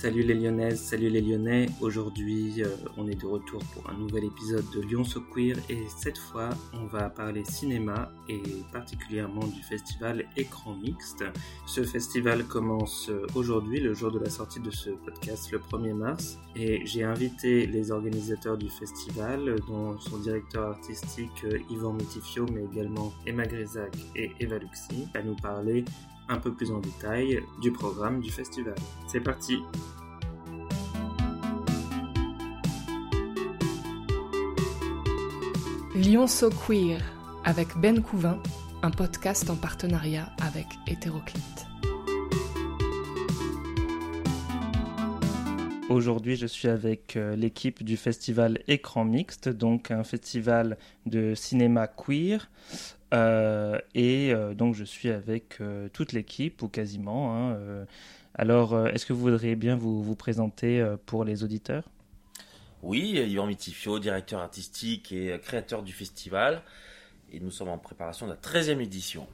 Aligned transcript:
Salut 0.00 0.22
les 0.22 0.32
Lyonnaises, 0.32 0.80
salut 0.80 1.10
les 1.10 1.20
Lyonnais. 1.20 1.66
Aujourd'hui, 1.82 2.62
euh, 2.62 2.74
on 2.96 3.06
est 3.06 3.20
de 3.20 3.26
retour 3.26 3.62
pour 3.74 3.90
un 3.90 3.98
nouvel 3.98 4.24
épisode 4.24 4.64
de 4.74 4.80
Lyon 4.80 5.04
So 5.04 5.20
Queer 5.20 5.58
et 5.68 5.84
cette 5.94 6.16
fois, 6.16 6.48
on 6.72 6.86
va 6.86 7.10
parler 7.10 7.44
cinéma 7.44 8.10
et 8.26 8.40
particulièrement 8.72 9.44
du 9.44 9.62
festival 9.62 10.24
Écran 10.38 10.74
Mixte. 10.76 11.22
Ce 11.66 11.84
festival 11.84 12.44
commence 12.44 13.10
euh, 13.10 13.26
aujourd'hui, 13.34 13.78
le 13.78 13.92
jour 13.92 14.10
de 14.10 14.18
la 14.18 14.30
sortie 14.30 14.60
de 14.60 14.70
ce 14.70 14.88
podcast, 14.88 15.52
le 15.52 15.58
1er 15.58 15.92
mars, 15.92 16.38
et 16.56 16.80
j'ai 16.86 17.04
invité 17.04 17.66
les 17.66 17.90
organisateurs 17.90 18.56
du 18.56 18.70
festival, 18.70 19.56
dont 19.68 20.00
son 20.00 20.16
directeur 20.16 20.70
artistique 20.70 21.44
euh, 21.44 21.58
Yvan 21.70 21.92
Métifio, 21.92 22.46
mais 22.50 22.64
également 22.72 23.12
Emma 23.26 23.44
Grézac 23.44 23.94
et 24.16 24.32
Eva 24.40 24.56
Luxi, 24.56 25.08
à 25.12 25.22
nous 25.22 25.36
parler 25.36 25.84
un 26.30 26.38
peu 26.38 26.52
plus 26.52 26.70
en 26.70 26.78
détail 26.78 27.42
du 27.60 27.72
programme 27.72 28.20
du 28.20 28.30
festival. 28.30 28.76
C'est 29.06 29.20
parti 29.20 29.62
Lyon 35.94 36.26
So 36.26 36.48
Queer 36.50 37.00
avec 37.44 37.76
Ben 37.76 38.02
Couvin, 38.02 38.38
un 38.82 38.90
podcast 38.90 39.50
en 39.50 39.56
partenariat 39.56 40.30
avec 40.40 40.66
Hétéroclite. 40.86 41.69
Aujourd'hui, 45.90 46.36
je 46.36 46.46
suis 46.46 46.68
avec 46.68 47.16
euh, 47.16 47.34
l'équipe 47.34 47.82
du 47.82 47.96
festival 47.96 48.60
Écran 48.68 49.04
Mixte, 49.04 49.48
donc 49.48 49.90
un 49.90 50.04
festival 50.04 50.78
de 51.04 51.34
cinéma 51.34 51.88
queer. 51.88 52.48
Euh, 53.12 53.76
et 53.96 54.32
euh, 54.32 54.54
donc, 54.54 54.76
je 54.76 54.84
suis 54.84 55.10
avec 55.10 55.58
toute 55.92 56.12
l'équipe, 56.12 56.62
ou 56.62 56.68
quasiment. 56.68 57.34
Hein, 57.34 57.86
alors, 58.34 58.86
est-ce 58.86 59.04
que 59.04 59.12
vous 59.12 59.22
voudriez 59.22 59.56
bien 59.56 59.74
vous, 59.74 60.00
vous 60.00 60.14
présenter 60.14 60.80
pour 61.06 61.24
les 61.24 61.42
auditeurs? 61.42 61.90
Oui, 62.84 63.20
Yvan 63.26 63.48
Mitifio, 63.48 63.98
directeur 63.98 64.38
artistique 64.38 65.10
et 65.10 65.40
créateur 65.42 65.82
du 65.82 65.92
festival. 65.92 66.62
Et 67.32 67.40
nous 67.40 67.50
sommes 67.50 67.68
en 67.68 67.78
préparation 67.78 68.28
de 68.28 68.30
la 68.30 68.38
13e 68.38 68.80
édition. 68.80 69.26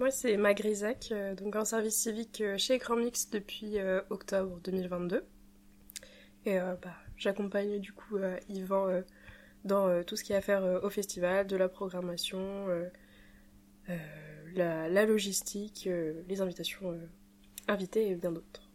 Moi, 0.00 0.10
c'est 0.10 0.38
Magrisac, 0.38 1.08
euh, 1.12 1.34
donc 1.34 1.54
en 1.56 1.66
service 1.66 1.94
civique 1.94 2.40
euh, 2.40 2.56
chez 2.56 2.72
Écran 2.72 2.96
Mix 2.96 3.28
depuis 3.28 3.78
euh, 3.78 4.00
octobre 4.08 4.58
2022. 4.64 5.22
Et 6.46 6.58
bah, 6.58 6.94
j'accompagne 7.16 7.78
du 7.80 7.92
coup 7.92 8.16
Yvan 8.48 9.02
dans 9.64 10.02
tout 10.04 10.16
ce 10.16 10.24
qui 10.24 10.32
a 10.32 10.38
à 10.38 10.40
faire 10.40 10.80
au 10.82 10.90
festival, 10.90 11.46
de 11.46 11.56
la 11.56 11.68
programmation, 11.68 12.66
la, 14.54 15.04
logistique, 15.04 15.88
les 16.28 16.40
invitations 16.40 16.98
invitées 17.68 18.08
et 18.08 18.14
bien 18.14 18.32
d'autres. 18.32 18.70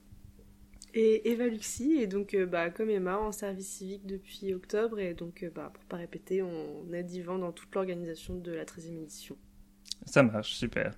Et 0.93 1.29
Eva 1.29 1.47
Luxi 1.47 1.97
est 1.97 2.07
donc 2.07 2.35
bah, 2.35 2.69
comme 2.69 2.89
Emma 2.89 3.17
en 3.17 3.33
service 3.33 3.67
civique 3.67 4.05
depuis 4.05 4.53
octobre 4.53 4.97
et 4.99 5.13
donc 5.13 5.45
bah, 5.53 5.69
pour 5.73 5.83
pas 5.85 5.97
répéter, 5.97 6.41
on 6.41 6.93
aide 6.93 7.11
Yvan 7.11 7.37
dans 7.39 7.51
toute 7.51 7.73
l'organisation 7.75 8.35
de 8.35 8.51
la 8.51 8.63
13e 8.63 9.01
édition. 9.01 9.35
Ça 10.05 10.23
marche, 10.23 10.53
super. 10.53 10.93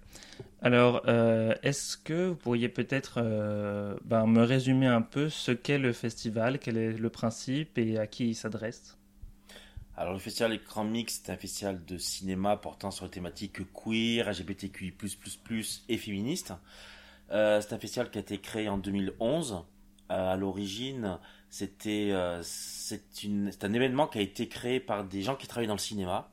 Alors, 0.62 1.04
euh, 1.08 1.54
est-ce 1.64 1.98
que 1.98 2.30
vous 2.30 2.36
pourriez 2.36 2.70
peut-être 2.70 3.20
euh, 3.22 3.96
ben, 4.04 4.26
me 4.26 4.44
résumer 4.44 4.88
un 4.88 5.02
peu 5.02 5.30
ce 5.30 5.52
qu'est 5.52 5.78
le 5.78 5.94
festival, 5.94 6.60
quel 6.60 6.78
est 6.78 6.94
le 6.94 7.10
principe 7.10 7.78
et 7.78 7.98
à 7.98 8.08
qui 8.08 8.30
il 8.30 8.36
s'adresse? 8.36 8.98
Alors, 9.96 10.14
le 10.14 10.20
festival 10.20 10.54
Écran 10.54 10.84
Mix 10.84 11.24
est 11.26 11.32
un 11.32 11.38
festival 11.38 11.84
de 11.86 11.98
cinéma 11.98 12.58
portant 12.58 12.92
sur 12.92 13.06
les 13.06 13.12
thématiques 13.12 13.60
queer, 13.74 14.30
LGBTQI++, 14.30 14.94
et 15.90 15.98
féministe. 15.98 16.54
Euh, 17.32 17.62
c'est 17.62 17.74
un 17.74 17.80
festival 17.80 18.10
qui 18.10 18.18
a 18.18 18.22
été 18.22 18.40
créé 18.40 18.70
en 18.70 18.78
2011. 18.78 19.64
à 20.10 20.36
l'origine, 20.38 21.18
c'était 21.50 22.14
c'est 22.42 23.64
un 23.64 23.74
événement 23.74 24.08
qui 24.08 24.20
a 24.20 24.22
été 24.22 24.48
créé 24.48 24.80
par 24.80 25.04
des 25.04 25.22
gens 25.22 25.36
qui 25.36 25.48
travaillent 25.48 25.68
dans 25.68 25.74
le 25.74 25.80
cinéma 25.80 26.30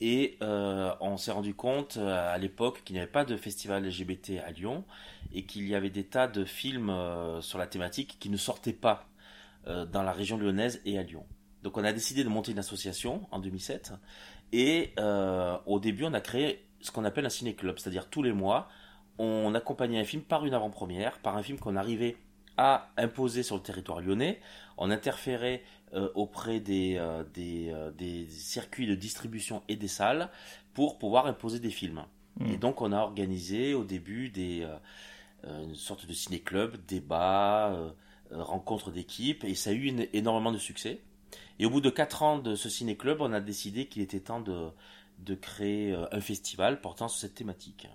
et 0.00 0.36
euh, 0.42 0.92
on 1.00 1.16
s'est 1.16 1.32
rendu 1.32 1.54
compte 1.54 1.96
euh, 1.96 2.34
à 2.34 2.38
l'époque 2.38 2.82
qu'il 2.84 2.94
n'y 2.94 3.00
avait 3.00 3.10
pas 3.10 3.24
de 3.24 3.36
festival 3.36 3.86
LGBT 3.86 4.38
à 4.44 4.50
Lyon 4.50 4.84
et 5.32 5.44
qu'il 5.44 5.66
y 5.66 5.74
avait 5.74 5.90
des 5.90 6.04
tas 6.04 6.28
de 6.28 6.44
films 6.44 6.90
euh, 6.90 7.40
sur 7.40 7.58
la 7.58 7.66
thématique 7.66 8.16
qui 8.20 8.30
ne 8.30 8.36
sortaient 8.36 8.72
pas 8.72 9.08
dans 9.90 10.04
la 10.04 10.12
région 10.12 10.38
lyonnaise 10.38 10.80
et 10.84 10.96
à 10.96 11.02
Lyon. 11.02 11.26
Donc 11.64 11.76
on 11.76 11.82
a 11.82 11.92
décidé 11.92 12.22
de 12.22 12.28
monter 12.28 12.52
une 12.52 12.60
association 12.60 13.26
en 13.32 13.40
2007 13.40 13.94
et 14.52 14.94
au 15.66 15.80
début 15.80 16.04
on 16.04 16.14
a 16.14 16.20
créé 16.20 16.64
ce 16.80 16.92
qu'on 16.92 17.04
appelle 17.04 17.26
un 17.26 17.30
ciné-club, 17.30 17.76
c'est-à-dire 17.76 18.08
tous 18.08 18.22
les 18.22 18.30
mois 18.30 18.68
on 19.18 19.52
accompagnait 19.56 19.98
un 19.98 20.04
film 20.04 20.22
par 20.22 20.46
une 20.46 20.54
avant-première, 20.54 21.18
par 21.18 21.36
un 21.36 21.42
film 21.42 21.58
qu'on 21.58 21.74
arrivait 21.74 22.16
à 22.56 22.90
imposer 22.96 23.42
sur 23.42 23.56
le 23.56 23.62
territoire 23.62 24.00
lyonnais. 24.00 24.40
On 24.78 24.90
interférait 24.90 25.62
euh, 25.94 26.08
auprès 26.16 26.58
des, 26.58 26.96
euh, 26.96 27.22
euh, 27.38 27.90
des, 27.92 28.26
circuits 28.28 28.88
de 28.88 28.96
distribution 28.96 29.62
et 29.68 29.76
des 29.76 29.86
salles 29.86 30.30
pour 30.74 30.98
pouvoir 30.98 31.26
imposer 31.26 31.60
des 31.60 31.70
films. 31.70 32.04
Hmm. 32.40 32.50
Et 32.50 32.56
donc 32.56 32.82
on 32.82 32.90
a 32.90 32.98
organisé 32.98 33.72
au 33.72 33.84
début 33.84 34.28
des, 34.28 34.66
une 35.44 35.76
sorte 35.76 36.06
de 36.06 36.12
ciné-club, 36.12 36.76
débats, 36.86 37.94
rencontres 38.32 38.90
d'équipes, 38.90 39.44
et 39.44 39.54
ça 39.54 39.70
a 39.70 39.72
eu 39.74 40.08
énormément 40.12 40.50
de 40.50 40.58
succès. 40.58 41.00
Et 41.60 41.66
au 41.66 41.70
bout 41.70 41.80
de 41.80 41.90
quatre 41.90 42.24
ans 42.24 42.38
de 42.38 42.56
ce 42.56 42.68
ciné-club, 42.68 43.20
on 43.20 43.32
a 43.32 43.40
décidé 43.40 43.86
qu'il 43.86 44.02
était 44.02 44.20
temps 44.20 44.40
de, 44.40 44.68
de 45.20 45.34
créer 45.36 45.94
un 46.10 46.20
festival 46.20 46.80
portant 46.80 47.06
sur 47.06 47.20
cette 47.20 47.34
thématique. 47.34 47.86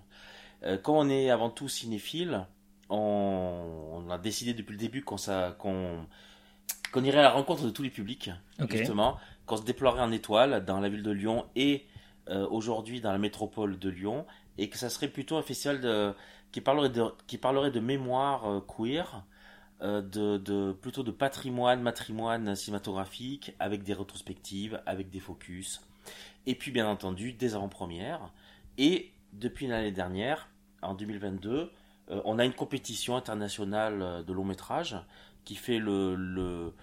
Quand 0.81 0.97
on 0.97 1.09
est 1.09 1.29
avant 1.29 1.49
tout 1.49 1.67
cinéphile, 1.67 2.45
on, 2.89 4.09
a 4.09 4.17
décidé 4.17 4.53
depuis 4.53 4.73
le 4.73 4.79
début 4.79 5.03
qu'on 5.03 5.17
qu'on 6.91 7.03
irait 7.03 7.19
à 7.19 7.23
la 7.23 7.31
rencontre 7.31 7.63
de 7.63 7.69
tous 7.69 7.83
les 7.83 7.89
publics, 7.89 8.29
justement, 8.69 9.17
qu'on 9.45 9.57
se 9.57 9.63
déploierait 9.63 10.01
en 10.01 10.11
étoile 10.11 10.65
dans 10.65 10.79
la 10.79 10.89
ville 10.89 11.03
de 11.03 11.11
Lyon 11.11 11.45
et 11.55 11.85
euh, 12.29 12.47
aujourd'hui 12.49 13.01
dans 13.01 13.11
la 13.11 13.17
métropole 13.17 13.79
de 13.79 13.89
Lyon, 13.89 14.25
et 14.57 14.69
que 14.69 14.77
ça 14.77 14.89
serait 14.89 15.07
plutôt 15.07 15.37
un 15.37 15.41
festival 15.41 16.15
qui, 16.51 16.61
parlerait 16.61 16.89
de, 16.89 17.03
qui 17.27 17.37
parlerait 17.37 17.71
de 17.71 17.79
mémoire 17.79 18.49
euh, 18.49 18.59
queer, 18.59 19.23
euh, 19.81 20.01
de, 20.01 20.73
plutôt 20.73 21.03
de 21.03 21.11
patrimoine, 21.11 21.81
matrimoine 21.81 22.55
cinématographique, 22.55 23.55
avec 23.59 23.83
des 23.83 23.93
rétrospectives, 23.93 24.81
avec 24.85 25.09
des 25.09 25.19
focus, 25.19 25.81
et 26.45 26.55
puis 26.55 26.71
bien 26.71 26.87
entendu 26.87 27.33
des 27.33 27.55
avant-premières. 27.55 28.31
Et 28.77 29.11
depuis 29.33 29.67
l'année 29.67 29.91
dernière, 29.91 30.49
en 30.81 30.93
2022, 30.93 31.71
euh, 32.09 32.21
on 32.25 32.39
a 32.39 32.45
une 32.45 32.53
compétition 32.53 33.15
internationale 33.15 34.23
de 34.25 34.33
long 34.33 34.45
métrage 34.45 34.97
qui 35.45 35.55
fait 35.55 35.79
le, 35.79 36.15
le, 36.15 36.73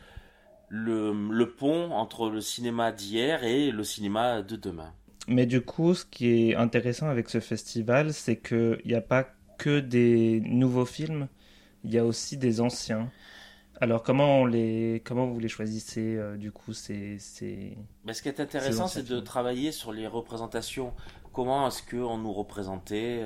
le, 0.68 1.46
pont 1.46 1.92
entre 1.92 2.30
le 2.30 2.40
cinéma 2.40 2.92
d'hier 2.92 3.44
et 3.44 3.70
le 3.70 3.84
cinéma 3.84 4.42
de 4.42 4.56
demain. 4.56 4.92
Mais 5.26 5.46
du 5.46 5.60
coup, 5.60 5.94
ce 5.94 6.04
qui 6.04 6.50
est 6.50 6.54
intéressant 6.54 7.08
avec 7.08 7.28
ce 7.28 7.40
festival, 7.40 8.12
c'est 8.12 8.36
qu'il 8.36 8.80
n'y 8.86 8.94
a 8.94 9.00
pas 9.00 9.26
que 9.58 9.80
des 9.80 10.40
nouveaux 10.44 10.86
films, 10.86 11.28
il 11.84 11.92
y 11.92 11.98
a 11.98 12.04
aussi 12.04 12.36
des 12.36 12.60
anciens. 12.60 13.10
Alors 13.80 14.02
comment, 14.02 14.40
on 14.40 14.46
les, 14.46 15.02
comment 15.04 15.26
vous 15.26 15.38
les 15.38 15.48
choisissez 15.48 16.16
euh, 16.16 16.36
du 16.36 16.50
coup 16.50 16.72
c'est, 16.72 17.18
Mais 18.04 18.12
Ce 18.12 18.22
qui 18.22 18.28
est 18.28 18.40
intéressant, 18.40 18.88
c'est 18.88 19.06
de 19.06 19.20
travailler 19.20 19.70
sur 19.70 19.92
les 19.92 20.06
représentations. 20.06 20.94
Comment 21.32 21.68
est-ce 21.68 21.82
qu'on 21.82 22.18
nous 22.18 22.32
représentait 22.32 23.22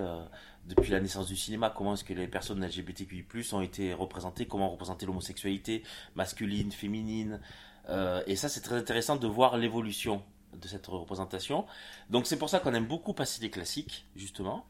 depuis 0.66 0.92
la 0.92 1.00
naissance 1.00 1.26
du 1.26 1.36
cinéma, 1.36 1.70
comment 1.70 1.94
est-ce 1.94 2.04
que 2.04 2.12
les 2.12 2.28
personnes 2.28 2.64
LGBTQI+, 2.64 3.24
ont 3.52 3.60
été 3.60 3.92
représentées, 3.92 4.46
comment 4.46 4.70
représenter 4.70 5.06
l'homosexualité 5.06 5.82
masculine, 6.14 6.70
féminine. 6.70 7.40
Euh, 7.88 8.22
et 8.26 8.36
ça, 8.36 8.48
c'est 8.48 8.60
très 8.60 8.76
intéressant 8.76 9.16
de 9.16 9.26
voir 9.26 9.56
l'évolution 9.56 10.22
de 10.54 10.68
cette 10.68 10.86
représentation. 10.86 11.66
Donc 12.10 12.26
c'est 12.26 12.36
pour 12.36 12.50
ça 12.50 12.60
qu'on 12.60 12.74
aime 12.74 12.86
beaucoup 12.86 13.14
passer 13.14 13.40
des 13.40 13.50
classiques, 13.50 14.06
justement, 14.14 14.66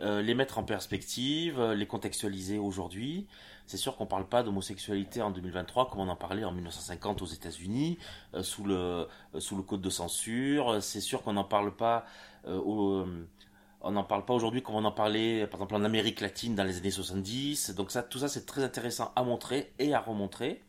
euh, 0.00 0.22
les 0.22 0.34
mettre 0.34 0.58
en 0.58 0.64
perspective, 0.64 1.60
euh, 1.60 1.74
les 1.74 1.86
contextualiser 1.86 2.58
aujourd'hui. 2.58 3.26
C'est 3.66 3.76
sûr 3.76 3.96
qu'on 3.96 4.04
ne 4.04 4.08
parle 4.08 4.28
pas 4.28 4.42
d'homosexualité 4.42 5.22
en 5.22 5.30
2023 5.30 5.90
comme 5.90 6.00
on 6.00 6.08
en 6.08 6.16
parlait 6.16 6.44
en 6.44 6.52
1950 6.52 7.20
aux 7.20 7.26
États-Unis, 7.26 7.98
sous, 8.40 8.64
le, 8.64 9.08
sous 9.38 9.56
le 9.56 9.62
code 9.62 9.82
de 9.82 9.90
censure. 9.90 10.80
C'est 10.80 11.00
sûr 11.00 11.22
qu'on 11.22 11.32
n'en 11.32 11.44
parle 11.44 11.74
pas 11.74 12.06
au 12.46 13.04
on 13.80 13.92
n'en 13.92 14.04
parle 14.04 14.24
pas 14.24 14.34
aujourd'hui 14.34 14.62
comme 14.62 14.74
on 14.74 14.84
en 14.84 14.92
parlait, 14.92 15.46
par 15.46 15.60
exemple, 15.60 15.76
en 15.76 15.84
Amérique 15.84 16.20
latine 16.20 16.54
dans 16.54 16.64
les 16.64 16.78
années 16.78 16.90
70. 16.90 17.74
Donc 17.74 17.90
ça, 17.90 18.02
tout 18.02 18.18
ça, 18.18 18.28
c'est 18.28 18.46
très 18.46 18.64
intéressant 18.64 19.12
à 19.16 19.22
montrer 19.22 19.72
et 19.78 19.94
à 19.94 20.00
remontrer. 20.00 20.62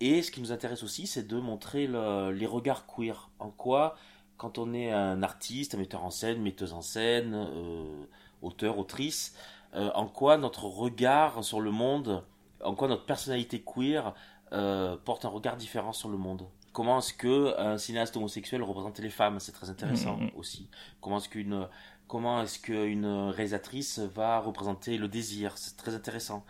Et 0.00 0.22
ce 0.22 0.30
qui 0.30 0.40
nous 0.40 0.52
intéresse 0.52 0.82
aussi, 0.82 1.06
c'est 1.06 1.26
de 1.26 1.36
montrer 1.36 1.86
les 1.86 2.46
regards 2.46 2.86
queer. 2.86 3.30
En 3.40 3.50
quoi, 3.50 3.96
quand 4.36 4.58
on 4.58 4.72
est 4.72 4.92
un 4.92 5.22
artiste, 5.22 5.74
un 5.74 5.78
metteur 5.78 6.04
en 6.04 6.10
scène, 6.10 6.40
metteuse 6.40 6.72
en 6.72 6.82
scène, 6.82 7.34
euh, 7.34 8.04
auteur, 8.40 8.78
autrice, 8.78 9.34
euh, 9.74 9.90
en 9.94 10.06
quoi 10.06 10.38
notre 10.38 10.64
regard 10.64 11.42
sur 11.44 11.60
le 11.60 11.70
monde, 11.70 12.24
en 12.62 12.74
quoi 12.74 12.88
notre 12.88 13.04
personnalité 13.04 13.60
queer 13.62 14.14
euh, 14.52 14.96
porte 15.04 15.24
un 15.24 15.28
regard 15.28 15.56
différent 15.56 15.92
sur 15.92 16.08
le 16.08 16.16
monde? 16.16 16.46
Comment 16.78 17.00
est-ce 17.00 17.12
que 17.12 17.58
un 17.58 17.76
cinéaste 17.76 18.16
homosexuel 18.16 18.62
représente 18.62 19.00
les 19.00 19.10
femmes? 19.10 19.40
C'est 19.40 19.50
très 19.50 19.68
intéressant 19.68 20.16
mm, 20.16 20.22
mm, 20.22 20.26
mm. 20.26 20.36
aussi 20.36 20.68
comment 21.00 21.18
est-ce 21.18 21.28
qu'une 21.28 21.66
comment 22.06 22.40
est-ce 22.40 22.60
qu'une 22.60 23.04
réalisatrice 23.04 23.98
va 23.98 24.38
représenter 24.38 24.96
le 24.96 25.08
désir? 25.08 25.58
C'est 25.58 25.76
très 25.76 25.96
intéressant. 25.96 26.44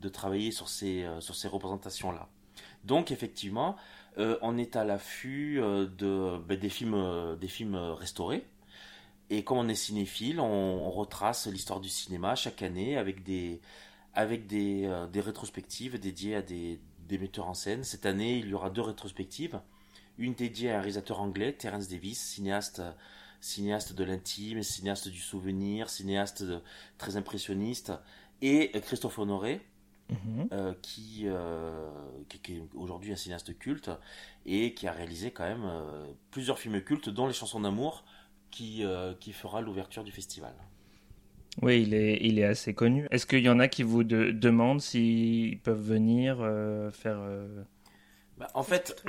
de 0.00 0.08
travailler 0.08 0.52
sur 0.52 0.68
ces, 0.70 1.06
sur 1.20 1.34
ces 1.34 1.48
représentations-là. 1.48 2.28
Donc 2.84 3.10
effectivement, 3.10 3.76
on 4.16 4.56
est 4.56 4.74
à 4.74 4.84
l'affût 4.84 5.56
de, 5.58 6.38
ben, 6.48 6.58
des, 6.58 6.70
films, 6.70 7.36
des 7.38 7.48
films 7.48 7.76
restaurés. 7.76 8.44
Et 9.28 9.44
comme 9.44 9.58
on 9.58 9.68
est 9.68 9.74
cinéphile, 9.74 10.40
on, 10.40 10.90
retrace 10.90 11.46
l'histoire 11.46 11.80
du 11.80 11.90
cinéma 11.90 12.34
chaque 12.34 12.62
année 12.62 12.96
avec 12.96 13.22
des, 13.22 13.60
avec 14.14 14.46
des, 14.46 14.90
des 15.12 15.20
rétrospectives 15.20 15.98
dédiées 15.98 16.36
à 16.36 16.42
des, 16.42 16.80
des 17.08 17.18
metteurs 17.18 17.48
en 17.48 17.54
scène. 17.54 17.84
Cette 17.84 18.06
année, 18.06 18.38
il 18.38 18.48
y 18.48 18.54
aura 18.54 18.70
deux 18.70 18.82
rétrospectives. 18.82 19.60
Une 20.18 20.34
dédiée 20.34 20.70
à 20.70 20.76
un 20.76 20.80
réalisateur 20.80 21.20
anglais, 21.20 21.52
Terence 21.52 21.88
Davis, 21.88 22.20
cinéaste, 22.20 22.82
cinéaste 23.40 23.94
de 23.94 24.04
l'intime, 24.04 24.62
cinéaste 24.62 25.08
du 25.08 25.18
souvenir, 25.18 25.90
cinéaste 25.90 26.44
très 26.98 27.16
impressionniste, 27.16 27.92
et 28.42 28.70
Christophe 28.80 29.18
Honoré, 29.18 29.60
mhm. 30.10 30.48
euh, 30.52 30.74
qui, 30.82 31.22
euh, 31.24 31.88
qui, 32.28 32.54
est 32.54 32.62
aujourd'hui 32.74 33.12
un 33.12 33.16
cinéaste 33.16 33.58
culte 33.58 33.90
et 34.46 34.74
qui 34.74 34.86
a 34.86 34.92
réalisé 34.92 35.30
quand 35.30 35.44
même 35.44 35.64
euh, 35.64 36.06
plusieurs 36.30 36.58
films 36.58 36.80
cultes, 36.82 37.08
dont 37.08 37.26
Les 37.26 37.32
chansons 37.32 37.60
d'amour, 37.60 38.04
qui, 38.50 38.84
qui 39.18 39.32
fera 39.32 39.60
l'ouverture 39.60 40.04
du 40.04 40.12
festival. 40.12 40.54
Oui, 41.60 41.82
il 41.82 41.92
est, 41.92 42.18
il 42.22 42.38
est 42.38 42.44
assez 42.44 42.72
connu. 42.72 43.08
Est-ce 43.10 43.26
qu'il 43.26 43.40
y 43.40 43.48
en 43.48 43.58
a 43.58 43.66
qui 43.66 43.82
vous 43.82 44.04
demandent 44.04 44.80
s'ils 44.80 45.58
peuvent 45.58 45.82
venir 45.82 46.36
faire... 46.92 47.18
Bah, 48.38 48.48
en 48.54 48.62
fait, 48.62 49.04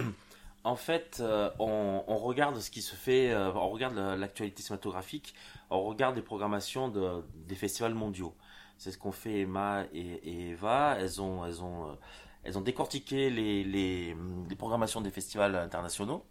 en 0.66 0.76
fait 0.76 1.20
euh, 1.22 1.50
on, 1.60 2.18
regarde 2.18 2.60
ce 2.60 2.70
qui 2.70 2.82
se 2.82 2.96
fait, 2.96 3.36
on 3.36 3.70
regarde 3.70 3.96
l'actualité 3.96 4.62
cinématographique, 4.62 5.34
on 5.70 5.84
regarde 5.84 6.16
les 6.16 6.22
programmations 6.22 6.90
de, 6.90 7.24
des 7.48 7.56
festivals 7.56 7.94
mondiaux. 7.94 8.36
C'est 8.78 8.92
ce 8.92 8.98
qu'ont 8.98 9.14
fait 9.14 9.42
Emma 9.42 9.86
et, 9.94 10.50
Eva. 10.52 10.98
Elles 11.00 11.22
ont, 11.22 11.46
elles 11.46 11.64
ont, 11.64 11.98
elles 12.44 12.58
ont 12.58 12.62
décortiqué 12.62 13.30
les, 13.30 13.64
les, 13.64 14.16
les 14.50 14.56
programmations 14.56 15.00
des 15.00 15.12
festivals 15.12 15.56
internationaux 15.56 16.26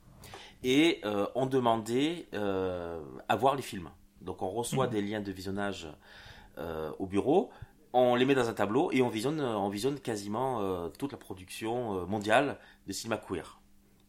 et 0.62 1.00
ont 1.34 1.46
demandé 1.46 2.28
à 2.32 3.36
voir 3.36 3.56
les 3.56 3.62
films. 3.62 3.88
Donc 4.20 4.42
on 4.42 4.50
reçoit 4.50 4.86
mhm. 4.86 4.92
des 4.92 5.02
liens 5.02 5.20
de 5.20 5.32
visionnage 5.32 5.88
euh, 6.58 6.92
au 6.98 7.06
bureau, 7.06 7.50
on 7.92 8.14
les 8.14 8.24
met 8.24 8.34
dans 8.34 8.48
un 8.48 8.54
tableau 8.54 8.90
et 8.92 9.02
on 9.02 9.08
visionne, 9.08 9.40
on 9.40 9.68
visionne 9.68 9.98
quasiment 9.98 10.60
euh, 10.60 10.88
toute 10.88 11.12
la 11.12 11.18
production 11.18 11.98
euh, 11.98 12.06
mondiale 12.06 12.58
de 12.86 12.92
cinéma 12.92 13.16
queer. 13.16 13.60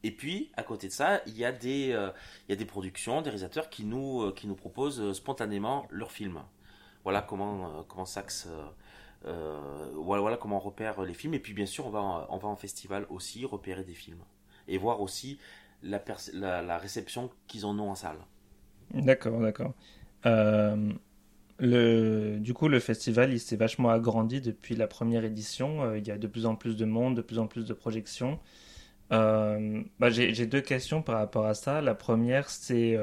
Et 0.05 0.11
puis, 0.11 0.51
à 0.55 0.61
côté 0.61 0.87
de 0.87 0.93
ça, 0.93 1.21
il 1.25 1.35
y 1.35 1.43
a 1.43 1.51
des, 1.51 1.97
des 2.47 2.65
productions, 2.65 3.23
des 3.23 3.31
réalisateurs 3.31 3.71
qui 3.71 3.85
nous, 3.85 4.31
nous 4.43 4.55
proposent 4.55 5.13
spontanément 5.13 5.87
leurs 5.89 6.11
films. 6.11 6.41
Voilà 7.03 7.23
comment, 7.23 7.83
on 9.23 10.59
repère 10.59 11.01
les 11.01 11.15
films. 11.15 11.33
Et 11.33 11.39
puis, 11.39 11.53
bien 11.53 11.65
sûr, 11.65 11.87
on 11.87 11.89
va, 11.89 12.27
en 12.29 12.55
festival 12.55 13.07
aussi 13.09 13.45
repérer 13.45 13.83
des 13.83 13.95
films. 13.95 14.21
Et 14.67 14.77
voir 14.77 15.01
aussi 15.01 15.39
la, 15.81 16.77
réception 16.77 17.31
qu'ils 17.47 17.65
en 17.65 17.79
ont 17.79 17.89
en 17.89 17.95
salle. 17.95 18.19
D'accord, 18.93 19.39
d'accord. 19.39 19.73
Euh, 20.27 20.93
du 21.59 22.53
coup, 22.53 22.67
le 22.67 22.79
festival, 22.79 23.33
il 23.33 23.39
s'est 23.39 23.55
vachement 23.55 23.89
agrandi 23.89 24.39
depuis 24.39 24.75
la 24.75 24.85
première 24.85 25.23
édition. 25.23 25.83
Euh, 25.83 25.97
il 25.97 26.07
y 26.07 26.11
a 26.11 26.19
de 26.19 26.27
plus 26.27 26.45
en 26.45 26.55
plus 26.55 26.75
de 26.75 26.85
monde, 26.85 27.15
de 27.15 27.23
plus 27.23 27.39
en 27.39 27.47
plus 27.47 27.65
de 27.65 27.73
projections. 27.73 28.39
Euh, 29.11 29.83
bah, 29.99 30.09
J'ai 30.09 30.45
deux 30.45 30.61
questions 30.61 31.01
par 31.01 31.17
rapport 31.19 31.45
à 31.45 31.53
ça. 31.53 31.81
La 31.81 31.95
première, 31.95 32.49
c'est 32.49 32.97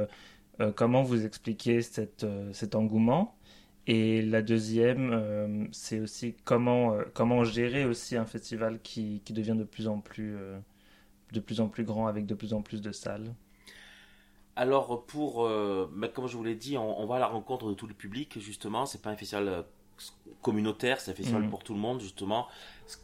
comment 0.77 1.03
vous 1.03 1.25
expliquez 1.27 1.83
cet 1.83 2.75
engouement? 2.75 3.37
Et 3.89 4.23
la 4.23 4.43
deuxième, 4.43 5.69
c'est 5.73 6.01
aussi 6.01 6.35
comment, 6.45 7.45
gérer 7.45 7.85
aussi 7.85 8.17
un 8.17 8.27
festival 8.27 8.81
qui, 8.83 9.23
devient 9.31 9.57
de 9.57 9.65
plus 9.65 9.89
en 9.89 9.99
plus, 9.99 10.37
grand 11.85 12.07
avec 12.07 12.27
de 12.27 12.35
plus 12.35 12.55
en 12.55 12.63
plus 12.63 12.81
de 12.81 12.93
salles. 12.93 13.35
Alors 14.55 15.05
pour, 15.07 15.47
euh, 15.47 15.91
comme 16.15 16.27
je 16.27 16.37
vous 16.37 16.45
l'ai 16.45 16.55
dit, 16.55 16.77
on, 16.77 17.07
va 17.07 17.17
à 17.17 17.19
la 17.19 17.27
rencontre 17.27 17.69
de 17.69 17.75
tout 17.75 17.87
le 17.87 17.95
public 17.95 18.39
justement. 18.39 18.85
C'est 18.85 19.01
pas 19.01 19.11
un 19.11 19.17
festival 19.17 19.49
euh, 19.49 19.63
communautaire, 20.41 21.01
c'est 21.01 21.11
un 21.11 21.15
festival 21.15 21.49
pour 21.49 21.63
tout 21.63 21.75
le 21.75 21.81
monde 21.81 22.01
justement. 22.01 22.49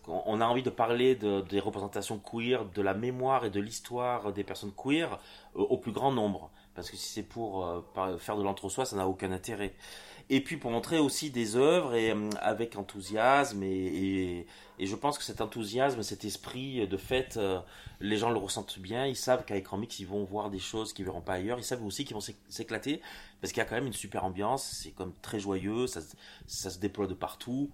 On 0.07 0.41
a 0.41 0.47
envie 0.47 0.63
de 0.63 0.71
parler 0.71 1.15
de, 1.15 1.41
des 1.43 1.61
représentations 1.61 2.19
queer, 2.19 2.65
de 2.67 2.83
la 2.83 2.95
mémoire 2.95 3.45
et 3.45 3.51
de 3.51 3.61
l'histoire 3.61 4.33
des 4.33 4.45
personnes 4.45 4.73
queer 4.73 5.19
euh, 5.57 5.61
au 5.61 5.79
plus 5.79 5.93
grand 5.93 6.13
nombre. 6.13 6.51
Parce 6.75 6.91
que 6.91 6.97
si 6.97 7.09
c'est 7.09 7.23
pour 7.23 7.85
faire 8.19 8.37
de 8.37 8.43
l'entre-soi, 8.43 8.85
ça 8.85 8.95
n'a 8.95 9.09
aucun 9.09 9.33
intérêt 9.33 9.75
et 10.31 10.43
puis 10.43 10.59
pour 10.59 10.71
montrer 10.71 10.99
aussi 10.99 11.31
des 11.31 11.57
œuvres 11.57 11.95
et 11.95 12.11
euh, 12.11 12.29
avec 12.41 12.77
enthousiasme 12.77 13.63
et, 13.63 14.47
et, 14.79 14.87
je 14.87 14.95
pense 14.95 15.17
que 15.17 15.25
cet 15.25 15.41
enthousiasme, 15.41 16.03
cet 16.03 16.25
esprit 16.25 16.87
de 16.87 16.97
fête, 16.97 17.37
euh, 17.39 17.61
les 18.01 18.17
gens 18.19 18.31
le 18.31 18.39
ressentent 18.39 18.79
bien. 18.79 19.07
Ils 19.07 19.17
savent 19.17 19.45
qu'à 19.45 19.57
écran 19.57 19.79
mix, 19.79 19.99
ils 20.01 20.07
vont 20.07 20.23
voir 20.25 20.51
des 20.51 20.59
choses 20.59 20.93
qu'ils 20.93 21.07
verront 21.07 21.23
pas 21.23 21.35
ailleurs. 21.35 21.59
Ils 21.59 21.65
savent 21.65 21.85
aussi 21.85 22.05
qu'ils 22.05 22.15
vont 22.15 22.23
s'éclater 22.49 23.01
parce 23.41 23.53
qu'il 23.53 23.61
y 23.61 23.63
a 23.63 23.65
quand 23.65 23.75
même 23.75 23.87
une 23.87 23.95
super 23.95 24.25
ambiance. 24.25 24.65
C'est 24.65 24.91
comme 24.91 25.15
très 25.23 25.41
joyeux, 25.41 25.87
ça, 25.87 26.01
se 26.47 26.79
déploie 26.79 27.07
de 27.07 27.15
partout 27.15 27.71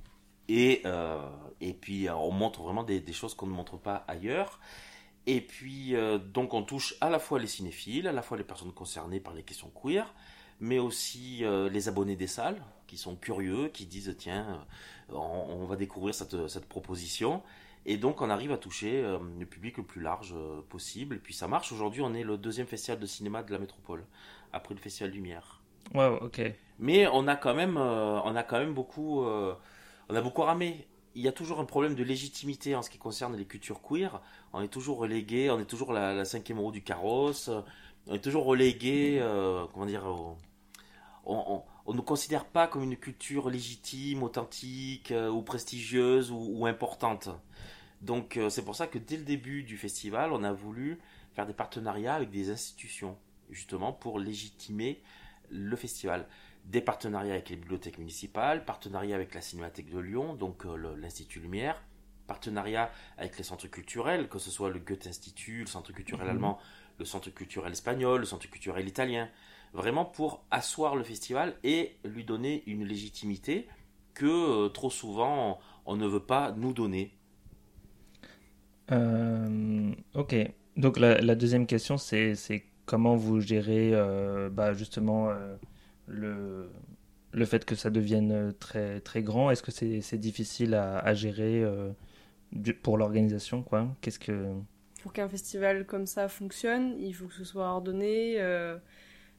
et 0.48 0.82
euh, 0.84 1.28
et 1.60 1.72
puis 1.74 2.08
on 2.08 2.30
montre 2.30 2.62
vraiment 2.62 2.84
des 2.84 3.12
choses 3.12 3.34
qu'on 3.34 3.46
ne 3.46 3.52
montre 3.52 3.76
pas 3.76 4.04
ailleurs. 4.06 4.60
Et 5.26 5.40
puis 5.40 5.94
donc 6.32 6.54
on 6.54 6.62
touche 6.62 6.94
à 7.00 7.10
la 7.10 7.18
fois 7.18 7.38
les 7.38 7.46
cinéphiles, 7.46 8.06
à 8.06 8.12
la 8.12 8.22
fois 8.22 8.38
les 8.38 8.44
personnes 8.44 8.72
concernées 8.72 9.20
par 9.20 9.34
les 9.34 9.42
questions 9.42 9.70
queer 9.70 10.14
mais 10.60 10.78
aussi 10.78 11.44
euh, 11.44 11.68
les 11.68 11.88
abonnés 11.88 12.16
des 12.16 12.26
salles 12.26 12.60
qui 12.86 12.96
sont 12.96 13.16
curieux, 13.16 13.68
qui 13.68 13.86
disent 13.86 14.14
tiens, 14.18 14.64
euh, 15.10 15.14
on, 15.16 15.64
va 15.66 15.76
découvrir 15.76 16.14
cette, 16.14 16.48
cette, 16.48 16.66
proposition. 16.66 17.42
Et 17.86 17.96
donc 17.96 18.22
on 18.22 18.30
arrive 18.30 18.52
à 18.52 18.56
toucher 18.56 19.02
euh, 19.02 19.18
le 19.38 19.46
public 19.46 19.76
le 19.76 19.82
plus 19.82 20.00
large 20.00 20.34
possible. 20.68 21.16
Et 21.16 21.18
puis 21.18 21.34
ça 21.34 21.48
marche. 21.48 21.72
Aujourd'hui, 21.72 22.02
on 22.02 22.14
est 22.14 22.22
le 22.22 22.36
deuxième 22.38 22.66
festival 22.66 22.98
de 22.98 23.06
cinéma 23.06 23.42
de 23.42 23.52
la 23.52 23.58
métropole, 23.58 24.04
après 24.52 24.74
le 24.74 24.80
festival 24.80 25.10
Lumière. 25.10 25.60
Wow, 25.94 26.18
ok. 26.22 26.40
Mais 26.78 27.06
on 27.12 27.28
a 27.28 27.36
quand 27.36 27.54
même, 27.54 27.76
on 27.76 28.36
a 28.36 28.42
quand 28.42 28.58
même 28.58 28.74
beaucoup, 28.74 29.22
on 29.22 30.14
a 30.14 30.20
beaucoup 30.20 30.42
ramé. 30.42 30.86
Il 31.14 31.22
y 31.22 31.28
a 31.28 31.32
toujours 31.32 31.60
un 31.60 31.64
problème 31.64 31.94
de 31.94 32.02
légitimité 32.02 32.74
en 32.74 32.82
ce 32.82 32.90
qui 32.90 32.98
concerne 32.98 33.36
les 33.36 33.44
cultures 33.44 33.80
queer. 33.82 34.20
On 34.52 34.62
est 34.62 34.68
toujours 34.68 34.98
relégué, 34.98 35.50
on 35.50 35.60
est 35.60 35.66
toujours 35.66 35.92
la, 35.92 36.14
la 36.14 36.24
cinquième 36.24 36.58
roue 36.58 36.72
du 36.72 36.82
carrosse 36.82 37.50
on 38.06 38.14
est 38.14 38.20
toujours 38.20 38.44
relégué, 38.44 39.18
euh, 39.20 39.66
comment 39.72 39.86
dire, 39.86 40.04
on, 41.24 41.62
ne 41.86 41.92
nous 41.94 42.02
considère 42.02 42.44
pas 42.44 42.66
comme 42.66 42.82
une 42.82 42.96
culture 42.96 43.48
légitime, 43.48 44.22
authentique 44.22 45.10
euh, 45.10 45.30
ou 45.30 45.42
prestigieuse 45.42 46.30
ou, 46.30 46.66
importante. 46.66 47.30
Donc 48.02 48.36
euh, 48.36 48.50
c'est 48.50 48.64
pour 48.64 48.76
ça 48.76 48.86
que 48.86 48.98
dès 48.98 49.16
le 49.16 49.24
début 49.24 49.62
du 49.62 49.78
festival, 49.78 50.32
on 50.32 50.44
a 50.44 50.52
voulu 50.52 50.98
faire 51.32 51.46
des 51.46 51.54
partenariats 51.54 52.14
avec 52.14 52.30
des 52.30 52.50
institutions, 52.50 53.16
justement 53.50 53.92
pour 53.92 54.18
légitimer 54.18 55.02
le 55.50 55.76
festival. 55.76 56.26
Des 56.66 56.80
partenariats 56.80 57.34
avec 57.34 57.50
les 57.50 57.56
bibliothèques 57.56 57.98
municipales, 57.98 58.64
partenariats 58.64 59.16
avec 59.16 59.34
la 59.34 59.40
Cinémathèque 59.40 59.90
de 59.90 59.98
Lyon, 59.98 60.34
donc 60.34 60.64
l'Institut 60.96 61.40
Lumière, 61.40 61.82
partenariats 62.26 62.90
avec 63.18 63.36
les 63.36 63.44
centres 63.44 63.66
culturels, 63.66 64.28
que 64.28 64.38
ce 64.38 64.50
soit 64.50 64.70
le 64.70 64.78
Goethe 64.78 65.06
Institut, 65.06 65.60
le 65.60 65.66
Centre 65.66 65.92
culturel 65.92 66.24
mhm. 66.26 66.30
allemand 66.30 66.58
le 66.98 67.04
centre 67.04 67.30
culturel 67.30 67.72
espagnol, 67.72 68.20
le 68.20 68.26
centre 68.26 68.48
culturel 68.48 68.86
italien, 68.86 69.28
vraiment 69.72 70.04
pour 70.04 70.44
asseoir 70.50 70.96
le 70.96 71.02
festival 71.02 71.54
et 71.64 71.96
lui 72.04 72.24
donner 72.24 72.62
une 72.66 72.84
légitimité 72.84 73.66
que 74.14 74.66
euh, 74.66 74.68
trop 74.68 74.90
souvent 74.90 75.58
on, 75.86 75.96
ne 75.96 76.06
veut 76.06 76.20
pas 76.20 76.52
nous 76.52 76.72
donner. 76.72 77.12
Euh, 78.92 79.92
ok, 80.14 80.36
donc 80.76 80.98
la, 80.98 81.34
deuxième 81.34 81.66
question 81.66 81.98
c'est 81.98 82.64
comment 82.86 83.16
vous 83.16 83.40
gérez 83.40 83.90
euh, 83.92 84.48
bah, 84.50 84.72
justement 84.74 85.30
le, 86.06 86.70
le 87.32 87.44
fait 87.44 87.64
que 87.64 87.74
ça 87.74 87.90
devienne 87.90 88.54
très, 88.60 89.00
très 89.00 89.22
grand? 89.22 89.50
Est-ce 89.50 89.62
que 89.62 89.72
c'est 89.72 90.18
difficile 90.18 90.74
à, 90.74 90.98
à 90.98 91.14
gérer 91.14 91.64
pour 92.82 92.96
l'organisation 92.98 93.62
quoi? 93.62 93.88
Qu'est-ce 94.00 94.20
que 94.20 94.54
pour 95.04 95.12
qu'un 95.12 95.28
festival 95.28 95.84
comme 95.84 96.06
ça 96.06 96.30
fonctionne, 96.30 96.96
il 96.98 97.14
faut 97.14 97.26
que 97.26 97.34
ce 97.34 97.44
soit 97.44 97.66
ordonné 97.66 98.40
euh, 98.40 98.78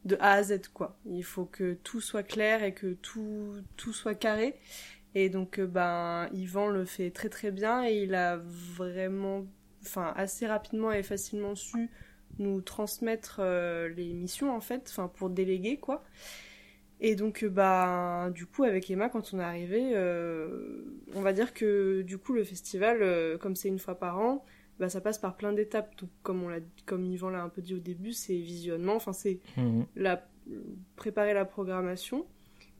de 0.03 0.15
A 0.19 0.33
à 0.33 0.43
Z, 0.43 0.67
quoi. 0.71 0.95
Il 1.07 1.23
faut 1.23 1.45
que 1.45 1.73
tout 1.73 2.01
soit 2.01 2.21
clair 2.21 2.63
et 2.63 2.71
que 2.71 2.93
tout, 2.93 3.51
tout 3.75 3.91
soit 3.91 4.13
carré. 4.13 4.59
Et 5.15 5.27
donc, 5.27 5.57
euh, 5.57 5.65
ben, 5.65 6.29
Yvan 6.33 6.67
le 6.67 6.85
fait 6.85 7.09
très 7.09 7.29
très 7.29 7.49
bien 7.49 7.83
et 7.83 8.03
il 8.03 8.13
a 8.13 8.37
vraiment, 8.37 9.47
enfin, 9.81 10.13
assez 10.15 10.45
rapidement 10.45 10.91
et 10.91 11.01
facilement 11.01 11.55
su 11.55 11.89
nous 12.37 12.61
transmettre 12.61 13.37
euh, 13.39 13.89
les 13.89 14.13
missions, 14.13 14.55
en 14.55 14.61
fait, 14.61 14.85
enfin, 14.91 15.07
pour 15.07 15.31
déléguer, 15.31 15.77
quoi. 15.77 16.03
Et 16.99 17.15
donc, 17.15 17.43
bah, 17.43 18.29
du 18.35 18.45
coup, 18.45 18.65
avec 18.65 18.91
Emma, 18.91 19.09
quand 19.09 19.33
on 19.33 19.39
est 19.39 19.43
arrivé, 19.43 19.97
on 21.15 21.21
va 21.21 21.33
dire 21.33 21.55
que 21.55 22.03
du 22.03 22.19
coup, 22.19 22.33
le 22.33 22.43
festival, 22.43 23.37
comme 23.39 23.55
c'est 23.55 23.67
une 23.67 23.79
fois 23.79 23.97
par 23.97 24.19
an, 24.19 24.45
bah, 24.79 24.89
ça 24.89 25.01
passe 25.01 25.17
par 25.17 25.37
plein 25.37 25.53
d'étapes. 25.53 25.93
comme, 26.23 26.43
on 26.43 26.49
l'a, 26.49 26.59
comme 26.85 27.05
Yvan 27.05 27.29
l'a 27.29 27.43
un 27.43 27.49
peu 27.49 27.61
dit 27.61 27.75
au 27.75 27.79
début, 27.79 28.13
c'est 28.13 28.37
visionnement, 28.37 28.95
enfin, 28.95 29.13
c'est 29.13 29.39
mhm. 29.57 29.85
la, 29.95 30.27
préparer 30.95 31.33
la 31.33 31.45
programmation. 31.45 32.25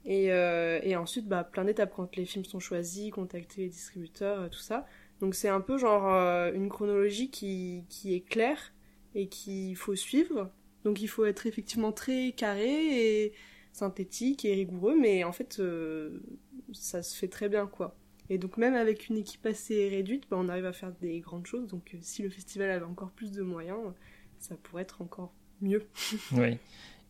Et, 0.04 0.32
euh, 0.32 0.78
et 0.82 0.94
ensuite, 0.94 1.26
bah, 1.26 1.42
plein 1.42 1.64
d'étapes 1.64 1.92
quand 1.94 2.14
les 2.16 2.26
films 2.26 2.44
sont 2.44 2.60
choisis, 2.60 3.10
contacter 3.10 3.62
les 3.62 3.68
distributeurs, 3.68 4.40
euh, 4.40 4.48
tout 4.48 4.60
ça. 4.60 4.86
Donc 5.20 5.34
c'est 5.34 5.48
un 5.48 5.60
peu 5.60 5.78
genre 5.78 6.12
euh, 6.14 6.52
une 6.52 6.68
chronologie 6.68 7.30
qui, 7.30 7.84
qui 7.88 8.14
est 8.14 8.20
claire 8.20 8.72
et 9.14 9.28
qu'il 9.28 9.74
faut 9.76 9.96
suivre. 9.96 10.50
Donc 10.84 11.00
il 11.00 11.08
faut 11.08 11.24
être 11.24 11.46
effectivement 11.46 11.90
très 11.90 12.32
carré 12.32 13.24
et 13.24 13.32
synthétique 13.72 14.44
et 14.44 14.54
rigoureux, 14.54 14.96
mais 14.98 15.24
en 15.24 15.32
fait, 15.32 15.58
euh, 15.58 16.20
ça 16.72 17.02
se 17.02 17.16
fait 17.16 17.28
très 17.28 17.48
bien, 17.48 17.66
quoi. 17.66 17.96
Et 18.28 18.38
donc 18.38 18.56
même 18.56 18.74
avec 18.74 19.08
une 19.08 19.16
équipe 19.16 19.46
assez 19.46 19.88
réduite, 19.88 20.24
bah, 20.30 20.36
on 20.40 20.48
arrive 20.48 20.66
à 20.66 20.72
faire 20.72 20.92
des 21.00 21.20
grandes 21.20 21.46
choses. 21.46 21.68
Donc 21.68 21.94
euh, 21.94 21.98
si 22.02 22.22
le 22.22 22.30
festival 22.30 22.70
avait 22.70 22.84
encore 22.84 23.10
plus 23.12 23.32
de 23.32 23.42
moyens, 23.42 23.78
ça 24.38 24.56
pourrait 24.56 24.82
être 24.82 25.02
encore 25.02 25.32
mieux. 25.60 25.88
Oui. 26.32 26.58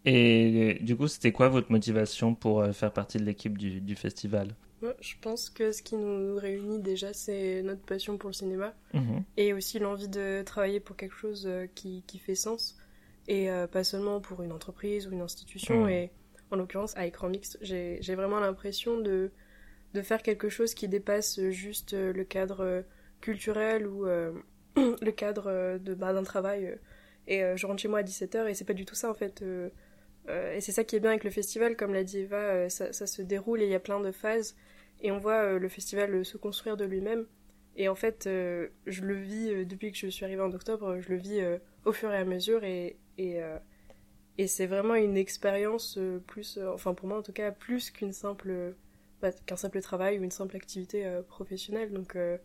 Et 0.05 0.79
du 0.83 0.97
coup, 0.97 1.09
c'était 1.09 1.33
quoi 1.33 1.49
votre 1.49 1.73
motivation 1.73 2.35
pour 2.35 2.61
euh, 2.61 2.73
faire 2.73 2.93
partie 2.93 3.19
de 3.19 3.25
l'équipe 3.25 3.59
du, 3.59 3.81
du 3.81 3.97
festival? 3.97 4.57
Ouais, 4.83 4.95
je 5.01 5.15
pense 5.21 5.49
que 5.51 5.73
ce 5.73 5.83
qui 5.83 5.97
nous 5.97 6.37
réunit 6.37 6.81
déjà, 6.81 7.13
c'est 7.15 7.63
notre 7.63 7.81
passion 7.83 8.19
pour 8.19 8.29
le 8.31 8.35
cinéma 8.35 8.75
Mhm. 8.93 9.25
et 9.37 9.53
aussi 9.55 9.79
l'envie 9.79 10.09
de 10.09 10.43
travailler 10.45 10.81
pour 10.81 10.97
quelque 10.97 11.15
chose 11.17 11.47
euh, 11.47 11.67
qui, 11.75 12.05
qui 12.07 12.19
fait 12.19 12.35
sens 12.35 12.77
et 13.29 13.51
euh, 13.51 13.67
pas 13.67 13.85
seulement 13.85 14.21
pour 14.21 14.43
une 14.43 14.53
entreprise 14.53 15.07
ou 15.09 15.13
une 15.13 15.23
institution. 15.23 15.85
Mhm. 15.85 15.89
Et 15.89 16.13
en 16.51 16.57
l'occurrence, 16.57 16.97
à 16.97 17.07
Écran 17.07 17.29
Mixte, 17.29 17.59
j'ai 17.63 17.99
j'ai 18.03 18.15
vraiment 18.15 18.41
l'impression 18.41 19.01
de, 19.01 19.33
de 19.97 20.03
faire 20.03 20.23
quelque 20.23 20.49
chose 20.49 20.75
qui 20.75 20.89
dépasse 20.89 21.41
juste 21.51 21.95
euh, 21.95 22.13
le 22.13 22.25
cadre 22.25 22.61
euh, 22.63 22.83
culturel 23.21 23.87
ou 23.87 24.07
euh, 24.07 24.33
le 24.77 25.11
cadre 25.11 25.47
euh, 25.49 25.79
de 25.79 25.95
bah, 25.95 26.13
d'un 26.13 26.23
travail. 26.23 26.67
euh, 26.67 26.77
et 27.29 27.43
euh, 27.43 27.57
je 27.57 27.67
rentre 27.67 27.81
chez 27.83 27.89
moi 27.89 28.01
à 28.01 28.03
17h 28.03 28.47
et 28.49 28.55
c'est 28.55 28.65
pas 28.65 28.75
du 28.75 28.85
tout 28.85 28.95
ça 28.95 29.11
en 29.11 29.15
fait. 29.15 29.43
euh, 29.43 29.71
euh, 30.29 30.55
et 30.57 30.61
c'est 30.61 30.73
ça 30.73 30.85
qui 30.85 30.97
est 30.97 31.01
bien 31.01 31.11
avec 31.11 31.25
le 31.25 31.31
festival, 31.31 31.77
comme 31.77 31.95
l'a 31.95 32.05
dit 32.05 32.21
Eva, 32.21 32.39
euh, 32.39 32.69
ça, 32.69 32.93
se 32.93 33.23
déroule 33.23 33.63
et 33.63 33.67
il 33.67 33.71
y 33.71 33.75
a 33.75 33.81
plein 33.81 34.01
de 34.01 34.13
phases. 34.13 34.57
Et 35.03 35.13
on 35.13 35.19
voit 35.19 35.43
euh, 35.45 35.59
le 35.59 35.69
festival 35.69 36.15
euh, 36.15 36.25
se 36.25 36.37
construire 36.39 36.77
de 36.77 36.85
lui-même. 36.85 37.27
Et 37.77 37.89
en 37.89 37.95
fait, 37.95 38.27
euh, 38.27 38.69
je 38.87 39.03
le 39.05 39.15
vis 39.15 39.51
euh, 39.53 39.65
depuis 39.65 39.93
que 39.93 39.99
je 39.99 40.09
suis 40.09 40.25
arrivée 40.25 40.43
en 40.43 40.53
octobre, 40.53 40.99
je 41.01 41.09
le 41.11 41.17
vis 41.17 41.41
euh, 41.41 41.59
au 41.85 41.93
fur 41.93 42.13
et 42.13 42.17
à 42.19 42.25
mesure. 42.25 42.65
Et, 42.65 42.99
et, 43.19 43.43
euh, 43.43 43.59
et 44.39 44.47
c'est 44.47 44.67
vraiment 44.67 44.95
une 44.95 45.17
expérience 45.17 45.97
euh, 45.99 46.19
plus, 46.27 46.59
euh, 46.59 46.73
enfin 46.73 46.95
pour 46.95 47.09
moi 47.09 47.19
en 47.19 47.23
tout 47.23 47.33
cas, 47.33 47.51
plus 47.53 47.91
qu'une 47.91 48.13
simple, 48.13 48.51
euh, 48.51 48.73
bah, 49.21 49.31
qu'un 49.33 49.57
simple 49.57 49.81
travail 49.81 50.19
ou 50.19 50.23
une 50.23 50.31
simple 50.31 50.57
activité 50.57 51.07
euh, 51.07 51.23
professionnelle. 51.23 51.93
Donc 51.93 52.17
euh, 52.17 52.39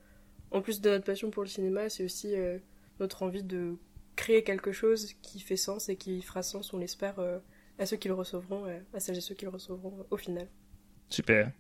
en 0.51 0.61
plus 0.61 0.81
de 0.81 0.89
notre 0.89 1.05
passion 1.05 1.29
pour 1.29 1.43
le 1.43 1.49
cinéma, 1.49 1.89
c'est 1.89 2.03
aussi 2.03 2.35
euh, 2.35 2.57
notre 2.99 3.23
envie 3.23 3.43
de 3.43 3.77
créer 4.15 4.43
quelque 4.43 4.71
chose 4.71 5.13
qui 5.21 5.39
fait 5.39 5.57
sens 5.57 5.89
et 5.89 5.95
qui 5.95 6.21
fera 6.21 6.43
sens, 6.43 6.73
on 6.73 6.77
l'espère, 6.77 7.19
euh, 7.19 7.39
à 7.79 7.85
ceux 7.85 7.97
qui 7.97 8.07
le 8.07 8.13
recevront, 8.13 8.65
euh, 8.65 8.77
à 8.93 8.99
celles 8.99 9.17
et 9.17 9.21
ceux 9.21 9.35
qui 9.35 9.45
le 9.45 9.51
recevront 9.51 9.93
euh, 9.99 10.03
au 10.11 10.17
final. 10.17 10.47
Super. 11.09 11.51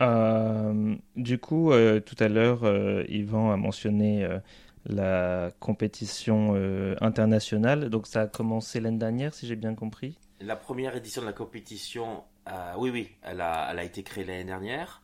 Euh, 0.00 0.94
du 1.16 1.38
coup, 1.38 1.72
euh, 1.72 2.00
tout 2.00 2.16
à 2.18 2.28
l'heure, 2.28 2.64
euh, 2.64 3.04
Yvan 3.08 3.50
a 3.50 3.56
mentionné 3.56 4.24
euh, 4.24 4.38
la 4.86 5.50
compétition 5.60 6.54
euh, 6.54 6.94
internationale. 7.00 7.90
Donc, 7.90 8.06
ça 8.06 8.22
a 8.22 8.26
commencé 8.26 8.80
l'année 8.80 8.98
dernière, 8.98 9.34
si 9.34 9.46
j'ai 9.46 9.56
bien 9.56 9.74
compris? 9.74 10.16
La 10.40 10.56
première 10.56 10.96
édition 10.96 11.20
de 11.20 11.26
la 11.26 11.32
compétition, 11.34 12.24
euh, 12.48 12.74
oui, 12.76 12.90
oui, 12.90 13.10
elle 13.22 13.40
a, 13.40 13.68
elle 13.70 13.78
a 13.78 13.84
été 13.84 14.02
créée 14.02 14.24
l'année 14.24 14.44
dernière. 14.44 15.02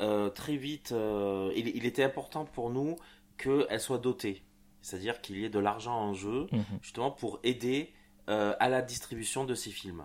Euh, 0.00 0.30
très 0.30 0.56
vite, 0.56 0.92
euh, 0.92 1.52
il, 1.56 1.68
il 1.68 1.84
était 1.86 2.02
important 2.04 2.44
pour 2.44 2.70
nous 2.70 2.96
qu'elle 3.38 3.80
soit 3.80 3.98
dotée. 3.98 4.42
C'est-à-dire 4.82 5.20
qu'il 5.20 5.36
y 5.38 5.44
ait 5.44 5.50
de 5.50 5.58
l'argent 5.58 5.94
en 5.94 6.14
jeu, 6.14 6.46
Mhm. 6.52 6.64
justement 6.82 7.10
pour 7.10 7.38
aider 7.42 7.92
à 8.28 8.68
la 8.68 8.80
distribution 8.80 9.44
de 9.44 9.56
ces 9.56 9.70
films. 9.72 10.04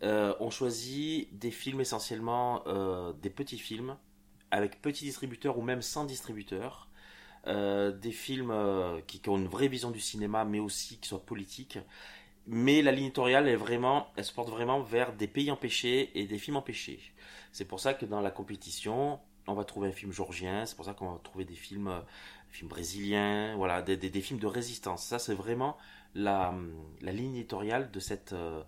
On 0.00 0.48
choisit 0.48 1.36
des 1.36 1.50
films 1.50 1.80
essentiellement 1.80 2.62
des 3.20 3.30
petits 3.30 3.58
films 3.58 3.96
avec 4.52 4.80
petits 4.80 5.04
distributeurs 5.04 5.58
ou 5.58 5.62
même 5.62 5.82
sans 5.82 6.04
distributeurs. 6.04 6.88
Des 7.46 8.12
films 8.12 8.54
qui, 9.08 9.18
qui 9.20 9.28
ont 9.28 9.36
une 9.38 9.48
vraie 9.48 9.66
vision 9.66 9.90
du 9.90 9.98
cinéma 9.98 10.44
mais 10.44 10.60
aussi 10.60 10.98
qui 10.98 11.08
soient 11.08 11.26
politiques. 11.26 11.78
Mais 12.46 12.82
la 12.82 12.92
ligne 12.92 13.06
éditoriale 13.06 13.48
est 13.48 13.56
vraiment, 13.56 14.08
elle 14.16 14.24
se 14.24 14.32
porte 14.32 14.50
vraiment 14.50 14.80
vers 14.80 15.12
des 15.14 15.26
pays 15.28 15.50
empêchés 15.50 16.10
et 16.18 16.26
des 16.26 16.38
films 16.38 16.56
empêchés. 16.56 17.00
C'est 17.52 17.64
pour 17.64 17.80
ça 17.80 17.94
que 17.94 18.04
dans 18.04 18.20
la 18.20 18.30
compétition, 18.30 19.18
on 19.46 19.54
va 19.54 19.64
trouver 19.64 19.88
un 19.88 19.92
film 19.92 20.12
georgien, 20.12 20.66
c'est 20.66 20.76
pour 20.76 20.84
ça 20.84 20.92
qu'on 20.94 21.12
va 21.12 21.18
trouver 21.22 21.44
des 21.44 21.54
films, 21.54 21.88
euh, 21.88 22.00
films 22.50 22.68
brésiliens, 22.68 23.54
voilà, 23.56 23.80
des, 23.82 23.96
des, 23.96 24.10
des 24.10 24.20
films 24.20 24.40
de 24.40 24.46
résistance. 24.46 25.04
Ça, 25.04 25.18
c'est 25.18 25.34
vraiment 25.34 25.76
la, 26.14 26.54
la 27.00 27.12
ligne 27.12 27.34
éditoriale 27.36 27.90
de 27.90 28.00
cette, 28.00 28.32
euh, 28.34 28.62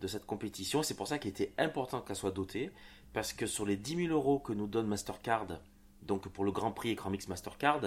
de 0.00 0.06
cette 0.06 0.24
compétition. 0.24 0.82
C'est 0.82 0.94
pour 0.96 1.06
ça 1.08 1.18
qu'il 1.18 1.30
était 1.30 1.52
important 1.58 2.00
qu'elle 2.00 2.16
soit 2.16 2.30
dotée, 2.30 2.70
parce 3.12 3.32
que 3.34 3.46
sur 3.46 3.66
les 3.66 3.76
10 3.76 4.06
000 4.06 4.08
euros 4.14 4.38
que 4.38 4.52
nous 4.52 4.66
donne 4.66 4.86
Mastercard, 4.86 5.46
donc 6.02 6.28
pour 6.28 6.44
le 6.44 6.52
Grand 6.52 6.70
Prix 6.72 6.90
Écran 6.90 7.10
Mix 7.10 7.28
Mastercard, 7.28 7.80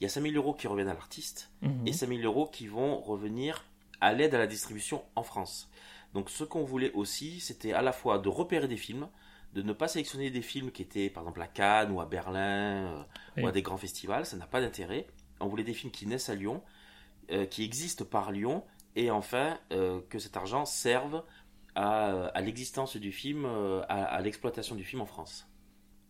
il 0.00 0.04
y 0.04 0.06
a 0.06 0.08
5 0.08 0.22
000 0.22 0.34
euros 0.34 0.54
qui 0.54 0.66
reviennent 0.66 0.88
à 0.88 0.94
l'artiste 0.94 1.50
Mhm. 1.62 1.86
et 1.86 1.92
5 1.92 2.08
000 2.08 2.20
euros 2.22 2.46
qui 2.46 2.66
vont 2.66 2.98
revenir 3.00 3.64
à 4.00 4.12
l'aide 4.12 4.34
à 4.34 4.38
la 4.38 4.46
distribution 4.46 5.02
en 5.16 5.22
France. 5.22 5.70
Donc 6.14 6.30
ce 6.30 6.44
qu'on 6.44 6.64
voulait 6.64 6.92
aussi, 6.92 7.40
c'était 7.40 7.72
à 7.72 7.82
la 7.82 7.92
fois 7.92 8.18
de 8.18 8.28
repérer 8.28 8.68
des 8.68 8.76
films, 8.76 9.08
de 9.54 9.62
ne 9.62 9.72
pas 9.72 9.88
sélectionner 9.88 10.30
des 10.30 10.42
films 10.42 10.70
qui 10.70 10.82
étaient 10.82 11.10
par 11.10 11.22
exemple 11.24 11.42
à 11.42 11.46
Cannes 11.46 11.90
ou 11.92 12.00
à 12.00 12.06
Berlin 12.06 12.86
euh, 12.86 13.02
Oui. 13.36 13.42
ou 13.42 13.46
à 13.48 13.52
des 13.52 13.62
grands 13.62 13.76
festivals, 13.78 14.26
ça 14.26 14.36
n'a 14.36 14.46
pas 14.46 14.60
d'intérêt. 14.60 15.06
On 15.40 15.48
voulait 15.48 15.64
des 15.64 15.74
films 15.74 15.92
qui 15.92 16.06
naissent 16.06 16.28
à 16.28 16.34
Lyon, 16.34 16.62
euh, 17.30 17.46
qui 17.46 17.64
existent 17.64 18.04
par 18.04 18.32
Lyon, 18.32 18.64
et 18.96 19.10
enfin 19.10 19.58
euh, 19.72 20.00
que 20.08 20.18
cet 20.18 20.36
argent 20.36 20.64
serve 20.64 21.22
à, 21.74 22.26
à 22.26 22.40
l'existence 22.40 22.96
du 22.96 23.12
film, 23.12 23.44
à, 23.46 24.04
à 24.04 24.20
l'exploitation 24.20 24.74
du 24.74 24.84
film 24.84 25.00
en 25.02 25.06
France. 25.06 25.46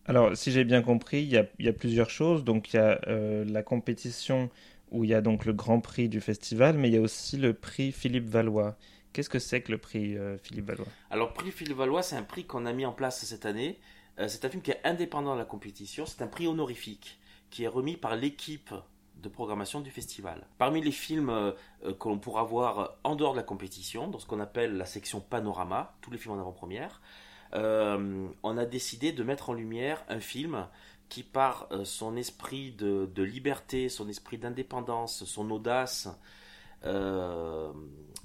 Alors, 0.05 0.35
si 0.35 0.51
j'ai 0.51 0.63
bien 0.63 0.81
compris, 0.81 1.21
il 1.21 1.29
y 1.29 1.37
a, 1.37 1.45
il 1.59 1.65
y 1.65 1.69
a 1.69 1.73
plusieurs 1.73 2.09
choses. 2.09 2.43
Donc, 2.43 2.73
il 2.73 2.77
y 2.77 2.79
a 2.79 2.99
euh, 3.07 3.45
la 3.45 3.61
compétition 3.61 4.49
où 4.91 5.03
il 5.03 5.09
y 5.09 5.13
a 5.13 5.21
donc 5.21 5.45
le 5.45 5.53
Grand 5.53 5.79
Prix 5.79 6.09
du 6.09 6.21
festival, 6.21 6.77
mais 6.77 6.89
il 6.89 6.95
y 6.95 6.97
a 6.97 7.01
aussi 7.01 7.37
le 7.37 7.53
prix 7.53 7.91
Philippe 7.91 8.27
Valois. 8.27 8.75
Qu'est-ce 9.13 9.29
que 9.29 9.39
c'est 9.39 9.61
que 9.61 9.71
le 9.71 9.77
prix 9.77 10.17
euh, 10.17 10.37
Philippe 10.37 10.65
Valois? 10.65 10.87
Alors, 11.09 11.33
prix 11.33 11.51
Philippe 11.51 11.77
Valois, 11.77 12.03
c'est 12.03 12.15
un 12.15 12.23
prix 12.23 12.45
qu'on 12.45 12.65
a 12.65 12.73
mis 12.73 12.85
en 12.85 12.93
place 12.93 13.23
cette 13.25 13.45
année. 13.45 13.79
Euh, 14.19 14.27
c'est 14.27 14.45
un 14.45 14.49
film 14.49 14.61
qui 14.61 14.71
est 14.71 14.81
indépendant 14.83 15.33
de 15.33 15.39
la 15.39 15.45
compétition. 15.45 16.05
C'est 16.05 16.21
un 16.21 16.27
prix 16.27 16.47
honorifique 16.47 17.19
qui 17.49 17.63
est 17.63 17.67
remis 17.67 17.97
par 17.97 18.15
l'équipe 18.15 18.73
de 19.15 19.29
programmation 19.29 19.81
du 19.81 19.91
festival. 19.91 20.45
Parmi 20.57 20.81
les 20.81 20.91
films 20.91 21.29
euh, 21.29 21.51
euh, 21.85 21.93
que 21.93 22.07
l'on 22.07 22.19
pourra 22.19 22.43
voir 22.43 22.97
en 23.03 23.15
dehors 23.15 23.33
de 23.33 23.37
la 23.37 23.43
compétition, 23.43 24.07
dans 24.07 24.19
ce 24.19 24.25
qu'on 24.25 24.39
appelle 24.39 24.77
la 24.77 24.85
section 24.85 25.19
panorama, 25.19 25.95
tous 26.01 26.11
les 26.11 26.17
films 26.17 26.35
en 26.35 26.39
avant-première, 26.39 27.01
on 27.51 28.57
a 28.57 28.65
décidé 28.65 29.11
de 29.11 29.23
mettre 29.23 29.49
en 29.49 29.53
lumière 29.53 30.05
un 30.07 30.19
film 30.19 30.67
qui, 31.09 31.23
par 31.23 31.67
euh, 31.71 31.83
son 31.83 32.15
esprit 32.15 32.71
de, 32.71 33.23
liberté, 33.23 33.89
son 33.89 34.07
esprit 34.07 34.37
d'indépendance, 34.37 35.25
son 35.25 35.49
audace, 35.51 36.07
euh, 36.85 37.73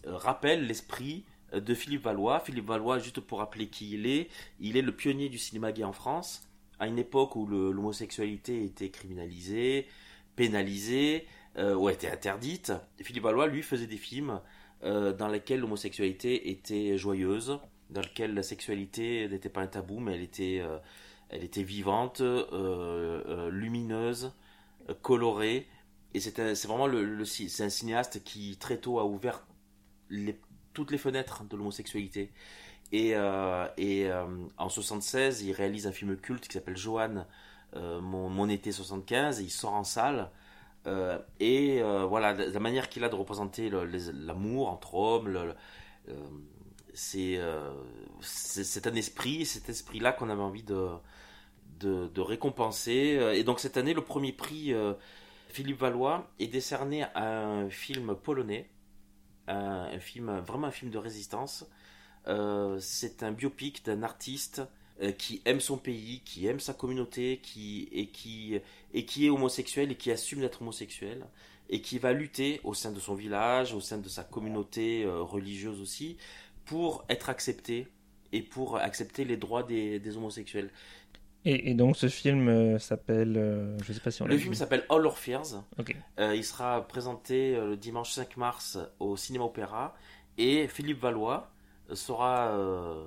euh, 0.07 0.17
rappelle 0.17 0.67
l'esprit 0.67 1.25
de 1.53 1.75
Philippe 1.75 2.03
Valois. 2.03 2.41
Philippe 2.41 2.67
Valois, 2.67 2.99
juste 2.99 3.21
pour 3.21 3.39
rappeler 3.39 3.69
qui 3.69 3.95
il 3.95 4.07
est, 4.07 4.29
il 4.61 4.77
est 4.77 4.83
le 4.83 4.93
pionnier 4.93 5.29
du 5.29 5.39
cinéma 5.39 5.73
gay 5.73 5.85
en 5.85 5.93
France, 5.93 6.47
à 6.79 6.87
une 6.87 6.99
époque 6.99 7.37
où 7.37 7.47
l'homosexualité 7.47 8.65
était 8.65 8.91
criminalisée, 8.91 9.87
pénalisée, 10.37 11.27
ou 11.57 11.89
était 11.89 12.11
interdite. 12.11 12.73
Philippe 13.01 13.23
Valois, 13.23 13.47
lui, 13.47 13.63
faisait 13.63 13.87
des 13.87 13.97
films 13.97 14.41
dans 14.83 15.29
lesquels 15.29 15.61
l'homosexualité 15.61 16.51
était 16.51 16.99
joyeuse, 16.99 17.61
dans 17.91 18.01
lesquels 18.01 18.35
la 18.35 18.43
sexualité 18.43 19.29
n'était 19.29 19.49
pas 19.49 19.61
un 19.61 19.69
tabou, 19.69 20.01
mais 20.01 20.15
elle 20.15 20.23
était, 20.23 20.61
elle 21.31 21.45
était 21.45 21.63
vivante, 21.63 22.21
euh, 22.21 22.47
euh, 22.53 23.51
lumineuse, 23.51 24.33
colorée. 25.03 25.67
Et 26.13 26.21
c'est 26.21 26.65
vraiment 26.67 26.87
le, 26.87 27.23
un 27.23 27.69
cinéaste 27.69 28.23
qui 28.23 28.57
très 28.57 28.79
tôt 28.79 29.01
a 29.01 29.05
ouvert 29.05 29.45
toutes 30.73 30.91
les 30.91 30.99
fenêtres 30.99 31.45
de 31.45 31.57
l'homosexualité. 31.57 32.31
Et, 32.93 33.13
euh, 33.17 33.67
en 34.59 34.69
76, 34.69 35.43
il 35.43 35.53
réalise 35.53 35.87
un 35.89 35.93
film 35.93 36.17
culte 36.17 36.47
qui 36.47 36.53
s'appelle 36.53 36.77
Joanne, 36.77 37.27
mon, 37.75 38.49
été 38.49 38.71
75, 38.71 39.41
et 39.41 39.45
il 39.45 39.51
sort 39.51 39.73
en 39.73 39.83
salle. 39.83 40.31
Et 41.41 41.83
voilà, 41.83 42.33
la, 42.33 42.61
manière 42.61 42.89
qu'il 42.89 43.03
a 43.03 43.09
de 43.09 43.17
représenter 43.17 43.71
l'amour 43.71 44.69
entre 44.69 44.95
hommes, 44.95 45.55
c'est 46.95 47.37
euh, 47.39 47.73
un 48.85 48.95
esprit, 48.95 49.43
et 49.43 49.45
cet 49.45 49.69
esprit-là 49.69 50.13
qu'on 50.13 50.31
avait 50.31 50.43
envie 50.43 50.63
de, 50.63 52.21
récompenser. 52.21 53.17
Euh, 53.19 53.35
Et 53.35 53.45
donc 53.45 53.61
cette 53.61 53.77
année, 53.77 53.95
le 53.95 54.03
premier 54.03 54.33
prix 54.33 54.73
euh, 54.73 54.95
Philippe 55.49 55.81
Valois 55.81 56.31
est 56.39 56.47
décerné 56.47 57.03
à 57.15 57.45
un 57.45 57.69
film 57.69 58.15
polonais, 58.15 58.71
un, 59.49 59.99
film 59.99 60.39
vraiment 60.39 60.69
un 60.69 60.73
film 60.73 60.91
de 60.91 60.99
résistance. 60.99 61.67
C'est 62.27 63.23
un 63.23 63.33
biopic 63.33 63.85
d'un 63.85 64.03
artiste 64.03 64.63
qui 65.19 65.43
aime 65.45 65.61
son 65.61 65.77
pays, 65.77 66.23
qui 66.25 66.47
aime 66.47 66.61
sa 66.61 66.73
communauté, 66.73 67.41
qui 67.43 68.11
qui 68.13 68.61
qui 69.07 69.27
est 69.27 69.31
homosexuel 69.31 69.93
et 69.93 69.97
qui 69.97 70.11
assume 70.11 70.41
d'être 70.41 70.63
homosexuel 70.63 71.27
et 71.69 71.81
qui 71.81 71.99
va 71.99 72.13
lutter 72.13 72.61
au 72.65 72.75
sein 72.75 72.91
de 72.91 73.01
son 73.01 73.15
village, 73.15 73.75
au 73.75 73.81
sein 73.81 73.99
de 73.99 74.09
sa 74.09 74.25
communauté 74.25 75.05
religieuse 75.07 75.81
aussi, 75.81 76.17
pour 76.65 77.05
être 77.09 77.29
accepté 77.29 77.89
et 78.33 78.43
pour 78.43 78.77
accepter 78.77 79.25
les 79.25 79.37
droits 79.37 79.63
des, 79.63 79.99
des 79.99 80.17
homosexuels. 80.17 80.71
Et, 81.47 81.75
donc 81.75 81.97
ce 81.97 82.09
film 82.09 82.49
euh, 82.49 82.79
s'appelle, 82.79 83.37
euh, 83.37 83.77
je 83.83 83.93
sais 83.93 84.01
pas 84.01 84.11
si 84.11 84.23
on 84.23 84.27
Le 84.27 84.39
film 84.39 84.55
s'appelle 84.55 84.85
All 84.89 85.05
Our 85.05 85.19
Fears. 85.19 85.63
Euh, 86.19 86.35
il 86.35 86.43
sera 86.43 86.87
présenté 86.89 87.57
le 87.57 87.77
dimanche 87.77 88.13
5 88.13 88.39
mars 88.39 88.79
au 88.99 89.17
Cinéma 89.17 89.45
Opéra 89.45 89.95
et 90.39 90.67
Philippe 90.69 91.01
Valois 91.01 91.51
sera 91.93 92.59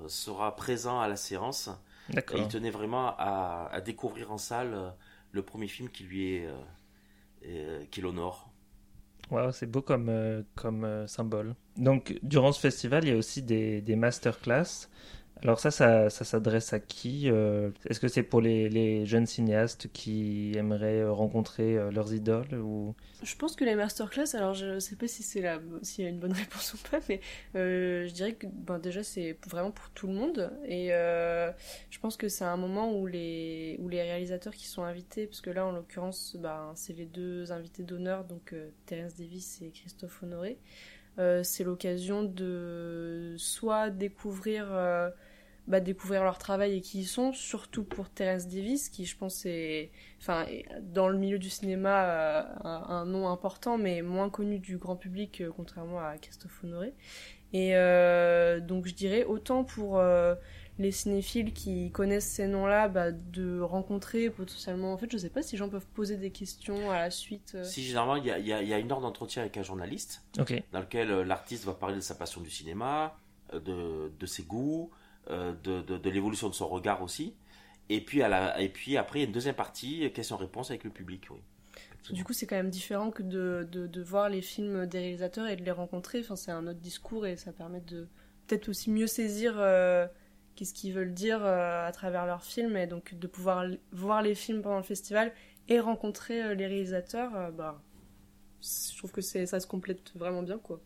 sera 0.06 0.54
présent 0.54 1.00
à 1.00 1.08
la 1.08 1.16
séance. 1.16 1.68
D'accord. 2.10 2.38
Il 2.38 2.46
tenait 2.46 2.70
vraiment 2.70 3.08
à, 3.18 3.68
à, 3.72 3.80
découvrir 3.80 4.30
en 4.30 4.38
salle 4.38 4.94
le 5.32 5.42
premier 5.42 5.66
film 5.66 5.88
qui 5.88 6.04
lui 6.04 6.34
est 6.34 6.48
qui 7.90 8.00
l'honore. 8.00 8.47
C'est 9.52 9.70
beau 9.70 9.82
comme, 9.82 10.44
comme 10.54 11.06
symbole. 11.06 11.54
Donc, 11.76 12.18
durant 12.22 12.52
ce 12.52 12.60
festival, 12.60 13.04
il 13.04 13.10
y 13.10 13.12
a 13.12 13.16
aussi 13.16 13.42
des, 13.42 13.80
des 13.80 13.96
masterclass. 13.96 14.88
Alors 15.42 15.60
ça, 15.60 15.70
ça, 15.70 16.10
s'adresse 16.10 16.72
à 16.72 16.80
qui 16.80 17.30
euh, 17.30 17.70
Est-ce 17.88 18.00
que 18.00 18.08
c'est 18.08 18.24
pour 18.24 18.40
les, 18.40 19.06
jeunes 19.06 19.26
cinéastes 19.26 19.88
qui 19.92 20.52
aimeraient 20.56 21.00
euh, 21.00 21.12
rencontrer 21.12 21.76
euh, 21.76 21.90
leurs 21.92 22.12
idoles. 22.12 22.48
Je 23.22 23.36
pense 23.36 23.54
que 23.54 23.64
les 23.64 23.76
masterclass, 23.76 24.34
alors 24.34 24.54
je 24.54 24.66
ne 24.66 24.80
sais 24.80 24.96
pas 24.96 25.06
si 25.06 25.22
c'est 25.22 25.44
s'il 25.82 26.04
y 26.04 26.06
a 26.06 26.10
une 26.10 26.18
bonne 26.18 26.32
réponse 26.44 26.74
ou 26.74 26.78
pas, 26.90 26.98
mais 27.08 27.20
je 27.54 28.10
dirais 28.10 28.32
que 28.32 28.46
ben, 28.46 28.78
déjà 28.78 29.02
c'est 29.02 29.38
vraiment 29.48 29.70
pour 29.70 29.90
tout 29.90 30.08
le 30.08 30.14
monde 30.14 30.50
et 30.66 30.88
je 30.88 31.98
pense 32.00 32.16
que 32.16 32.28
c'est 32.28 32.44
un 32.44 32.56
moment 32.56 32.92
où 32.92 33.06
les, 33.06 33.76
où 33.80 33.88
les 33.88 34.02
réalisateurs 34.02 34.54
qui 34.54 34.66
sont 34.66 34.82
invités, 34.82 35.26
parce 35.26 35.40
que 35.40 35.50
là 35.50 35.66
en 35.66 35.72
l'occurrence 35.72 36.36
ben, 36.38 36.72
c'est 36.74 36.94
les 36.94 37.06
deux 37.06 37.52
invités 37.52 37.84
d'honneur, 37.84 38.24
donc 38.24 38.54
Terence 38.86 39.14
Davis 39.14 39.62
et 39.62 39.70
Christophe 39.70 40.22
Honoré, 40.22 40.58
c'est 41.42 41.64
l'occasion 41.64 42.24
de 42.24 43.34
soit 43.38 43.90
découvrir 43.90 44.66
bah, 45.68 45.80
découvrir 45.80 46.24
leur 46.24 46.38
travail 46.38 46.76
et 46.76 46.80
qui 46.80 47.00
ils 47.00 47.06
sont, 47.06 47.34
surtout 47.34 47.84
pour 47.84 48.08
Terence 48.08 48.48
Davis, 48.48 48.88
qui 48.88 49.04
je 49.04 49.16
pense 49.16 49.44
est, 49.44 49.90
enfin, 50.18 50.46
dans 50.80 51.08
le 51.08 51.18
milieu 51.18 51.38
du 51.38 51.50
cinéma, 51.50 52.04
euh, 52.04 52.42
un, 52.64 53.04
nom 53.04 53.28
important, 53.28 53.76
mais 53.76 54.00
moins 54.00 54.30
connu 54.30 54.58
du 54.58 54.78
grand 54.78 54.96
public, 54.96 55.42
euh, 55.42 55.52
contrairement 55.54 56.00
à 56.00 56.16
Christophe 56.16 56.64
Honoré. 56.64 56.94
Et 57.52 57.76
euh, 57.76 58.60
donc 58.60 58.86
je 58.86 58.94
dirais 58.94 59.24
autant 59.24 59.62
pour 59.62 60.02
les 60.78 60.90
cinéphiles 60.92 61.52
qui 61.52 61.90
connaissent 61.90 62.30
ces 62.30 62.46
noms-là, 62.46 62.88
bah, 62.88 63.12
de 63.12 63.60
rencontrer 63.60 64.30
potentiellement. 64.30 64.94
En 64.94 64.96
fait, 64.96 65.10
je 65.12 65.18
sais 65.18 65.28
pas 65.28 65.42
si 65.42 65.52
les 65.52 65.58
gens 65.58 65.68
peuvent 65.68 65.88
poser 65.88 66.16
des 66.16 66.30
questions 66.30 66.90
à 66.90 66.98
la 66.98 67.10
suite. 67.10 67.58
Si, 67.64 67.82
généralement, 67.82 68.16
il 68.16 68.24
y 68.24 68.30
a, 68.30 68.38
y 68.38 68.72
a, 68.72 68.78
une 68.78 68.90
heure 68.90 69.00
d'entretien 69.02 69.42
avec 69.42 69.58
un 69.58 69.62
journaliste, 69.62 70.24
dans 70.72 70.80
lequel 70.80 71.10
l'artiste 71.22 71.66
va 71.66 71.74
parler 71.74 71.96
de 71.96 72.00
sa 72.00 72.14
passion 72.14 72.40
du 72.40 72.50
cinéma, 72.50 73.18
de, 73.52 74.10
de 74.18 74.26
ses 74.26 74.44
goûts, 74.44 74.90
euh, 75.30 75.52
de, 75.62 75.82
de, 75.82 76.10
l'évolution 76.10 76.48
de 76.48 76.54
son 76.54 76.68
regard 76.68 77.02
aussi. 77.02 77.34
Et 77.88 78.00
puis, 78.00 78.22
à 78.22 78.28
la, 78.28 78.60
et 78.60 78.68
puis 78.68 78.96
après, 78.96 79.24
une 79.24 79.32
deuxième 79.32 79.54
partie, 79.54 80.10
question-réponse 80.12 80.70
avec 80.70 80.84
le 80.84 80.90
public. 80.90 81.28
Oui. 81.30 81.38
Du 82.10 82.24
coup, 82.24 82.32
c'est 82.32 82.46
quand 82.46 82.56
même 82.56 82.70
différent 82.70 83.10
que 83.10 83.22
de, 83.22 83.68
de, 83.70 84.02
voir 84.02 84.30
les 84.30 84.40
films 84.40 84.86
des 84.86 84.98
réalisateurs 84.98 85.46
et 85.46 85.56
de 85.56 85.64
les 85.64 85.70
rencontrer. 85.70 86.20
Enfin, 86.20 86.36
c'est 86.36 86.50
un 86.50 86.66
autre 86.66 86.78
discours 86.78 87.26
et 87.26 87.36
ça 87.36 87.52
permet 87.52 87.80
de 87.80 88.08
peut-être 88.46 88.68
aussi 88.68 88.90
mieux 88.90 89.06
saisir 89.06 89.54
euh, 89.58 90.06
qu'est-ce 90.54 90.72
qu'ils 90.72 90.94
veulent 90.94 91.12
dire 91.12 91.44
euh, 91.44 91.86
à 91.86 91.92
travers 91.92 92.24
leurs 92.24 92.44
films 92.44 92.76
et 92.76 92.86
donc 92.86 93.14
de 93.14 93.26
pouvoir 93.26 93.66
voir 93.92 94.22
les 94.22 94.34
films 94.34 94.62
pendant 94.62 94.78
le 94.78 94.82
festival 94.82 95.32
et 95.68 95.80
rencontrer 95.80 96.54
les 96.54 96.66
réalisateurs. 96.66 97.52
bah, 97.52 97.82
je 98.62 98.96
trouve 98.96 99.12
que 99.12 99.20
ça 99.20 99.60
se 99.60 99.66
complète 99.66 100.12
vraiment 100.14 100.42
bien, 100.42 100.58
quoi. 100.58 100.80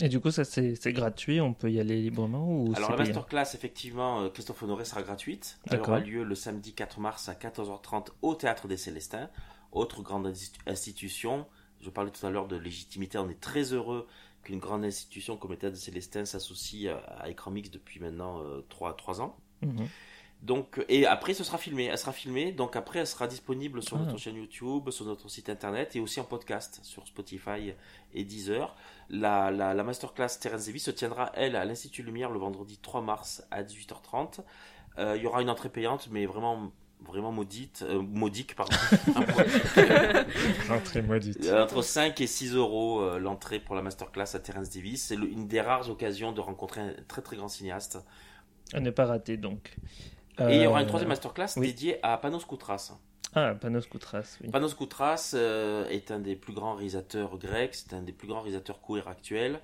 Et 0.00 0.08
du 0.08 0.20
coup, 0.20 0.30
ça 0.30 0.44
c'est 0.44 0.92
gratuit, 0.92 1.40
on 1.40 1.54
peut 1.54 1.70
y 1.70 1.80
aller 1.80 2.00
librement 2.00 2.46
ou 2.48 2.72
Alors 2.76 2.90
la 2.90 2.96
masterclass, 2.98 3.54
effectivement, 3.54 4.22
euh, 4.22 4.28
Christophe 4.28 4.62
Honoré 4.62 4.84
sera 4.84 5.02
gratuite. 5.02 5.58
Elle 5.70 5.80
aura 5.80 6.00
lieu 6.00 6.22
le 6.22 6.34
samedi 6.34 6.74
4 6.74 7.00
mars 7.00 7.28
à 7.28 7.34
14h30 7.34 8.08
au 8.22 8.34
Théâtre 8.34 8.68
des 8.68 8.76
Célestins. 8.76 9.30
Autre 9.72 10.02
grande 10.02 10.32
institution, 10.66 11.46
je 11.80 11.90
parlais 11.90 12.10
tout 12.10 12.24
à 12.26 12.30
l'heure 12.30 12.48
de 12.48 12.56
légitimité, 12.56 13.18
on 13.18 13.28
est 13.28 13.40
très 13.40 13.72
heureux 13.72 14.06
qu'une 14.42 14.58
grande 14.58 14.84
institution 14.84 15.36
comme 15.36 15.50
le 15.50 15.56
Théâtre 15.56 15.76
des 15.76 15.82
Célestins 15.82 16.24
s'associe 16.24 16.92
à 17.18 17.28
Écran 17.28 17.50
Mix 17.50 17.70
depuis 17.70 18.00
maintenant 18.00 18.42
3, 18.68 18.90
euh, 18.90 18.94
3 18.94 19.20
ans. 19.22 19.36
Mhm. 19.62 19.88
Donc, 20.46 20.84
et 20.88 21.06
après, 21.06 21.34
ce 21.34 21.42
sera 21.42 21.58
filmé. 21.58 21.86
Elle 21.86 21.98
sera 21.98 22.12
filmée. 22.12 22.52
Donc 22.52 22.76
après, 22.76 23.00
elle 23.00 23.06
sera 23.08 23.26
disponible 23.26 23.82
sur 23.82 23.98
notre 23.98 24.14
ah. 24.14 24.16
chaîne 24.16 24.36
YouTube, 24.36 24.90
sur 24.90 25.04
notre 25.04 25.28
site 25.28 25.48
internet 25.48 25.96
et 25.96 26.00
aussi 26.00 26.20
en 26.20 26.24
podcast 26.24 26.78
sur 26.84 27.04
Spotify 27.04 27.74
et 28.14 28.24
Deezer. 28.24 28.76
La, 29.10 29.50
la, 29.50 29.74
la 29.74 29.82
masterclass 29.82 30.38
Terence 30.40 30.66
Davis 30.66 30.84
se 30.84 30.92
tiendra, 30.92 31.32
elle, 31.34 31.56
à 31.56 31.64
l'Institut 31.64 32.04
Lumière 32.04 32.30
le 32.30 32.38
vendredi 32.38 32.78
3 32.78 33.02
mars 33.02 33.42
à 33.50 33.64
18h30. 33.64 34.38
Euh, 34.98 35.16
il 35.16 35.22
y 35.24 35.26
aura 35.26 35.42
une 35.42 35.50
entrée 35.50 35.68
payante, 35.68 36.08
mais 36.12 36.26
vraiment 36.26 36.70
vraiment 37.04 37.30
maudite, 37.30 37.84
euh, 37.86 38.00
modique, 38.00 38.54
pardon. 38.54 38.74
Entrée 40.70 41.02
maudite. 41.02 41.44
Euh, 41.44 41.64
entre 41.64 41.82
5 41.82 42.20
et 42.20 42.26
6 42.26 42.54
euros 42.54 43.18
l'entrée 43.18 43.58
pour 43.58 43.74
la 43.74 43.82
masterclass 43.82 44.34
à 44.34 44.38
Terence 44.38 44.70
Davis. 44.70 45.06
C'est 45.06 45.16
une 45.16 45.48
des 45.48 45.60
rares 45.60 45.90
occasions 45.90 46.30
de 46.32 46.40
rencontrer 46.40 46.80
un 46.80 46.94
très 47.08 47.20
très 47.20 47.36
grand 47.36 47.48
cinéaste. 47.48 47.98
À 48.72 48.80
ne 48.80 48.90
pas 48.90 49.06
rater 49.06 49.36
donc. 49.36 49.76
Et 50.38 50.56
il 50.56 50.62
y 50.62 50.66
aura 50.66 50.82
une 50.82 50.86
troisième 50.86 51.08
masterclass 51.08 51.48
dédiée 51.56 51.98
à 52.02 52.16
Panos 52.18 52.44
Koutras. 52.44 52.92
Ah, 53.34 53.54
Panos 53.54 53.86
Koutras, 53.86 54.38
oui. 54.42 54.50
Panos 54.50 54.74
Koutras 54.74 55.32
euh, 55.34 55.86
est 55.88 56.10
un 56.10 56.18
des 56.18 56.36
plus 56.36 56.52
grands 56.52 56.74
réalisateurs 56.74 57.36
grecs, 57.38 57.74
c'est 57.74 57.94
un 57.94 58.02
des 58.02 58.12
plus 58.12 58.28
grands 58.28 58.40
réalisateurs 58.40 58.80
queer 58.80 59.08
actuels. 59.08 59.60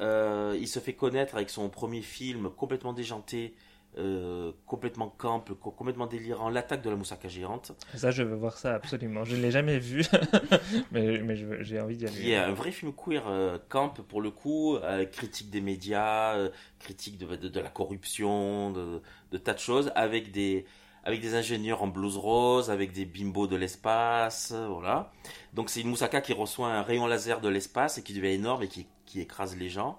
Euh, 0.00 0.56
il 0.60 0.68
se 0.68 0.78
fait 0.78 0.92
connaître 0.92 1.34
avec 1.34 1.50
son 1.50 1.68
premier 1.68 2.02
film 2.02 2.50
complètement 2.50 2.92
déjanté, 2.92 3.54
euh, 3.98 4.52
complètement 4.66 5.08
camp, 5.08 5.44
complètement 5.60 6.06
délirant, 6.06 6.48
l'attaque 6.48 6.82
de 6.82 6.90
la 6.90 6.96
moussaka 6.96 7.28
géante. 7.28 7.72
Ça, 7.94 8.10
je 8.10 8.22
veux 8.22 8.36
voir 8.36 8.56
ça 8.56 8.74
absolument. 8.74 9.24
Je 9.24 9.36
ne 9.36 9.42
l'ai 9.42 9.50
jamais 9.50 9.78
vu, 9.78 10.04
mais, 10.92 11.18
mais 11.18 11.36
j'ai 11.64 11.80
envie 11.80 11.96
d'y 11.96 12.06
aller. 12.06 12.20
Il 12.20 12.28
y 12.28 12.34
a 12.34 12.46
un 12.46 12.52
vrai 12.52 12.70
film 12.70 12.92
queer 12.92 13.24
camp 13.68 14.00
pour 14.08 14.20
le 14.20 14.30
coup, 14.30 14.78
critique 15.12 15.50
des 15.50 15.60
médias, 15.60 16.36
critique 16.78 17.18
de, 17.18 17.36
de, 17.36 17.48
de, 17.48 17.60
la 17.60 17.70
corruption, 17.70 18.70
de, 18.70 19.02
de 19.32 19.38
tas 19.38 19.54
de 19.54 19.58
choses, 19.58 19.90
avec 19.94 20.30
des 20.30 20.64
avec 21.04 21.20
des 21.22 21.34
ingénieurs 21.34 21.82
en 21.82 21.86
blouse 21.86 22.18
rose, 22.18 22.70
avec 22.70 22.92
des 22.92 23.06
bimbos 23.06 23.46
de 23.46 23.56
l'espace, 23.56 24.52
voilà. 24.52 25.10
Donc 25.54 25.70
c'est 25.70 25.80
une 25.80 25.88
moussaka 25.88 26.20
qui 26.20 26.34
reçoit 26.34 26.68
un 26.68 26.82
rayon 26.82 27.06
laser 27.06 27.40
de 27.40 27.48
l'espace 27.48 27.96
et 27.98 28.02
qui 28.02 28.12
devient 28.12 28.34
énorme 28.34 28.62
et 28.62 28.68
qui, 28.68 28.86
qui 29.06 29.20
écrase 29.20 29.56
les 29.56 29.70
gens. 29.70 29.98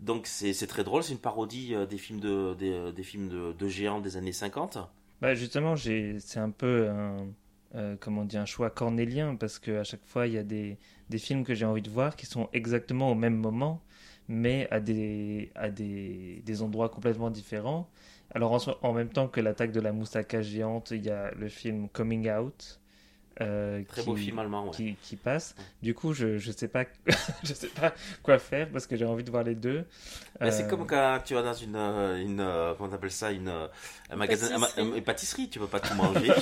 Donc 0.00 0.26
c'est 0.26 0.66
très 0.66 0.84
drôle, 0.84 1.02
c'est 1.02 1.12
une 1.12 1.18
parodie 1.18 1.74
euh, 1.74 1.86
des 1.86 1.98
films 1.98 2.20
de 2.20 2.54
des, 2.54 2.92
des 2.92 3.02
films 3.02 3.28
de, 3.28 3.68
géants 3.68 4.00
des 4.00 4.16
années 4.16 4.32
50. 4.32 4.78
Bah 5.22 5.34
justement, 5.34 5.74
c'est 5.76 6.20
un 6.36 6.50
peu 6.50 6.88
un 6.88 7.26
euh, 7.74 7.96
comment 7.98 8.26
un 8.32 8.44
choix 8.44 8.70
cornélien 8.70 9.34
parce 9.34 9.58
que 9.58 9.78
à 9.78 9.84
chaque 9.84 10.04
fois 10.04 10.26
il 10.26 10.34
y 10.34 10.38
a 10.38 10.42
des, 10.42 10.78
des 11.08 11.18
films 11.18 11.44
que 11.44 11.54
j'ai 11.54 11.64
envie 11.64 11.82
de 11.82 11.90
voir 11.90 12.14
qui 12.14 12.26
sont 12.26 12.48
exactement 12.52 13.10
au 13.10 13.14
même 13.14 13.36
moment 13.36 13.82
mais 14.28 14.68
à 14.70 14.80
des 14.80 15.50
à 15.56 15.68
des, 15.68 16.42
des 16.44 16.62
endroits 16.62 16.88
complètement 16.88 17.30
différents 17.30 17.90
alors 18.34 18.60
en, 18.82 18.92
même 18.92 19.08
temps 19.08 19.28
que 19.28 19.40
l'attaque 19.40 19.72
de 19.72 19.80
la 19.80 19.92
moussaka 19.92 20.42
géante, 20.42 20.90
il 20.90 21.04
y 21.04 21.10
a 21.10 21.30
le 21.32 21.48
film 21.48 21.88
Coming 21.88 22.30
Out. 22.30 22.80
Euh, 23.42 23.82
Très 23.88 24.02
beau 24.02 24.16
film 24.16 24.38
allemand, 24.38 24.70
qui, 24.70 24.96
qui, 25.02 25.16
passe. 25.16 25.54
Du 25.82 25.92
coup, 25.92 26.14
je 26.14 26.38
je 26.38 26.50
sais 26.52 26.68
pas 26.68 26.84
je 27.42 27.52
sais 27.52 27.68
pas 27.68 27.92
quoi 28.22 28.38
faire 28.38 28.68
parce 28.70 28.86
que 28.86 28.96
j'ai 28.96 29.04
envie 29.04 29.24
de 29.24 29.30
voir 29.30 29.44
les 29.44 29.54
deux. 29.54 29.84
C'est 30.40 30.64
euh, 30.64 30.68
comme 30.68 30.86
quand 30.86 31.20
tu 31.22 31.34
vas 31.34 31.42
dans 31.42 31.52
une 31.52 31.76
une 31.76 32.36
comment 32.78 32.90
on 32.90 32.92
appelle 32.92 33.10
ça 33.10 33.32
une 33.32 33.52
un 34.10 34.16
magasin 34.16 34.58
pâtisserie. 34.58 34.88
une 34.96 35.02
pâtisserie, 35.02 35.50
tu 35.50 35.58
peux 35.58 35.66
pas 35.66 35.80
tout 35.80 35.94
manger. 35.94 36.32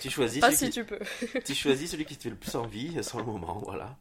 tu, 0.00 0.10
choisis. 0.10 0.42
Ah 0.42 0.52
si 0.52 0.68
tu 0.68 0.84
peux. 0.84 0.98
tu 1.44 1.54
choisis 1.54 1.90
celui 1.90 2.04
qui 2.04 2.16
te 2.16 2.24
fait 2.24 2.30
le 2.30 2.36
plus 2.36 2.54
envie 2.54 3.02
sur 3.02 3.18
le 3.18 3.24
moment, 3.24 3.62
voilà. 3.64 3.96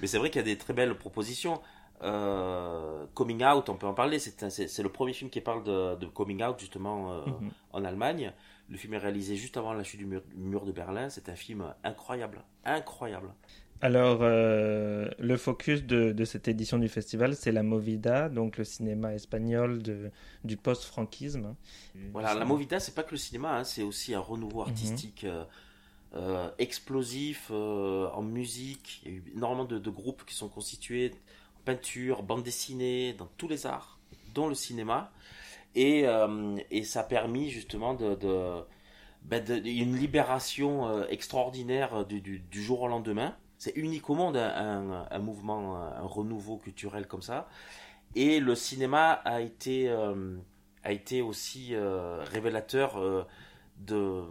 Mais 0.00 0.06
c'est 0.06 0.18
vrai 0.18 0.30
qu'il 0.30 0.40
y 0.40 0.44
a 0.44 0.46
des 0.46 0.58
très 0.58 0.74
belles 0.74 0.94
propositions. 0.94 1.60
Euh, 2.02 3.06
coming 3.14 3.44
Out, 3.44 3.68
on 3.68 3.76
peut 3.76 3.86
en 3.86 3.94
parler. 3.94 4.18
C'est 4.18 4.82
le 4.82 4.88
premier 4.88 5.12
film 5.12 5.30
qui 5.30 5.40
parle 5.40 5.64
de, 5.64 6.06
coming 6.06 6.42
out 6.42 6.58
justement 6.58 7.12
euh, 7.12 7.26
mhm. 7.26 7.50
en 7.72 7.84
Allemagne. 7.84 8.32
Le 8.68 8.76
film 8.76 8.94
est 8.94 8.98
réalisé 8.98 9.36
juste 9.36 9.56
avant 9.56 9.72
la 9.72 9.82
chute 9.82 10.00
du 10.00 10.06
mur, 10.06 10.64
de 10.64 10.72
Berlin. 10.72 11.08
C'est 11.08 11.28
un 11.28 11.34
film 11.34 11.64
incroyable, 11.84 12.42
incroyable. 12.64 13.32
Alors, 13.80 14.18
euh, 14.22 15.08
le 15.18 15.36
focus 15.36 15.84
de, 15.84 16.24
cette 16.24 16.48
édition 16.48 16.78
du 16.78 16.88
festival, 16.88 17.34
c'est 17.36 17.52
la 17.52 17.62
Movida, 17.62 18.28
donc 18.28 18.58
le 18.58 18.64
cinéma 18.64 19.14
espagnol 19.14 19.82
de, 19.82 20.10
du 20.44 20.56
post-franquisme. 20.56 21.54
Voilà, 22.12 22.34
la 22.34 22.44
Movida, 22.44 22.80
c'est 22.80 22.94
pas 22.94 23.04
que 23.04 23.12
le 23.12 23.18
cinéma, 23.18 23.58
hein, 23.58 23.64
c'est 23.64 23.82
aussi 23.82 24.14
un 24.14 24.20
renouveau 24.20 24.62
mhm. 24.62 24.68
artistique 24.68 25.26
explosif 26.58 27.50
en 27.50 28.22
musique. 28.22 29.00
Il 29.04 29.10
y 29.10 29.14
a 29.14 29.16
eu 29.16 29.24
énormément 29.34 29.64
de, 29.64 29.78
de 29.78 29.90
groupes 29.90 30.24
qui 30.26 30.34
sont 30.34 30.48
constitués 30.48 31.14
peinture, 31.68 32.22
bande 32.22 32.42
dessinée, 32.42 33.12
dans 33.12 33.28
tous 33.36 33.46
les 33.46 33.66
arts, 33.66 33.98
dont 34.32 34.48
le 34.48 34.54
cinéma. 34.54 35.12
Et, 35.74 36.06
euh, 36.06 36.56
ça 36.82 37.00
a 37.00 37.04
permis 37.04 37.50
justement 37.50 37.94
ben 39.22 39.64
une 39.66 39.96
libération 39.96 40.88
euh, 40.88 41.06
extraordinaire 41.10 42.06
du, 42.06 42.20
du, 42.22 42.62
jour 42.62 42.80
au 42.80 42.88
lendemain. 42.88 43.36
C'est 43.58 43.76
unique 43.76 44.08
au 44.08 44.14
monde 44.14 44.38
un, 44.38 45.06
un, 45.10 45.18
mouvement, 45.18 45.76
un 45.76 46.06
renouveau 46.06 46.56
culturel 46.56 47.06
comme 47.06 47.22
ça. 47.22 47.48
Et 48.14 48.40
le 48.40 48.54
cinéma 48.54 49.12
a 49.12 49.42
été, 49.42 49.90
euh, 49.90 50.38
a 50.84 50.92
été 50.92 51.20
aussi 51.20 51.74
révélateur 51.76 53.26
de 53.76 54.24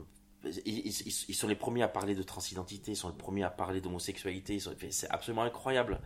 ils, 0.66 1.36
sont 1.36 1.48
les 1.48 1.56
premiers 1.56 1.84
à 1.84 1.88
parler 1.88 2.16
de 2.16 2.24
transidentité, 2.24 2.94
ils 2.94 2.96
sont 2.96 3.10
les 3.10 3.16
premiers 3.16 3.44
à 3.44 3.50
parler 3.50 3.82
d'homosexualité, 3.82 4.60
c'est 4.90 5.10
absolument 5.12 5.44
incroyable. 5.44 6.00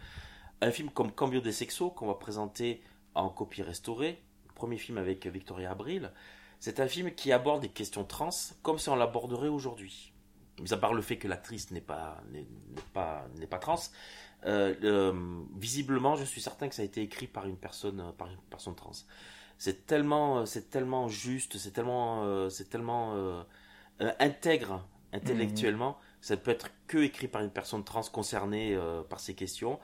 Un 0.62 0.72
film 0.72 0.90
comme 0.90 1.12
Cambio 1.12 1.42
des 1.42 1.52
Sexos, 1.52 1.90
qu'on 1.92 2.08
va 2.08 2.16
présenter 2.16 2.82
en 3.16 3.30
copie 3.30 3.64
restaurée, 3.64 4.22
premier 4.56 4.78
film 4.78 4.98
avec 4.98 5.26
Victoria 5.28 5.72
Abril, 5.72 6.12
c'est 6.60 6.80
un 6.80 6.88
film 6.88 7.12
qui 7.14 7.32
aborde 7.32 7.62
des 7.62 7.70
questions 7.70 8.04
trans 8.04 8.30
comme 8.62 8.78
si 8.78 8.90
on 8.90 8.96
l'aborderait 8.96 9.48
aujourd'hui. 9.48 10.14
Mis 10.62 10.72
à 10.74 10.78
part 10.78 10.94
le 10.94 11.02
fait 11.02 11.18
que 11.18 11.28
l'actrice 11.28 11.72
n'est 11.72 11.82
pas, 11.82 12.22
n'est, 12.32 12.46
pas, 12.94 13.26
n'est 13.40 13.48
pas 13.48 13.58
trans, 13.58 13.80
euh, 14.46 14.76
euh, 14.84 15.42
visiblement, 15.58 16.16
je 16.16 16.24
suis 16.24 16.42
certain 16.42 16.70
que 16.70 16.76
ça 16.76 16.84
a 16.84 16.86
été 16.86 17.02
écrit 17.02 17.28
par 17.28 17.48
une 17.48 17.58
personne, 17.58 18.14
par 18.18 18.28
une 18.28 18.38
personne 18.50 18.76
trans. 18.76 18.92
C'est 19.58 19.88
tellement, 19.88 20.46
c'est 20.46 20.70
tellement 20.70 21.08
juste, 21.08 21.58
c'est 21.58 21.72
tellement, 21.72 22.50
c'est 22.50 22.70
tellement 22.70 23.44
euh, 24.02 24.12
intègre 24.20 24.84
intellectuellement. 25.14 25.98
Ça 26.22 26.38
peut 26.38 26.52
être 26.52 26.70
que 26.88 27.00
écrit 27.00 27.28
par 27.28 27.44
une 27.44 27.52
personne 27.52 27.84
trans 27.84 28.04
concernée 28.04 28.74
euh, 28.74 29.04
par 29.04 29.20
ces 29.20 29.36
questions. 29.36 29.80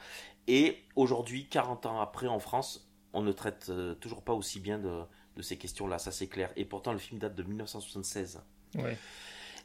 Et 0.48 0.78
aujourd'hui, 0.96 1.48
40 1.48 1.86
ans 1.86 2.00
après, 2.00 2.28
en 2.28 2.40
France, 2.40 2.90
on 3.14 3.22
ne 3.22 3.32
traite 3.32 3.68
euh, 3.70 3.96
toujours 3.96 4.22
pas 4.22 4.34
aussi 4.34 4.60
bien 4.60 4.80
de, 4.80 5.04
ces 5.42 5.58
questions-là, 5.58 6.00
ça 6.00 6.12
c'est 6.12 6.28
clair. 6.28 6.52
Et 6.56 6.66
pourtant, 6.66 6.94
le 6.94 7.00
film 7.00 7.20
date 7.20 7.36
de 7.36 7.44
1976. 7.44 8.42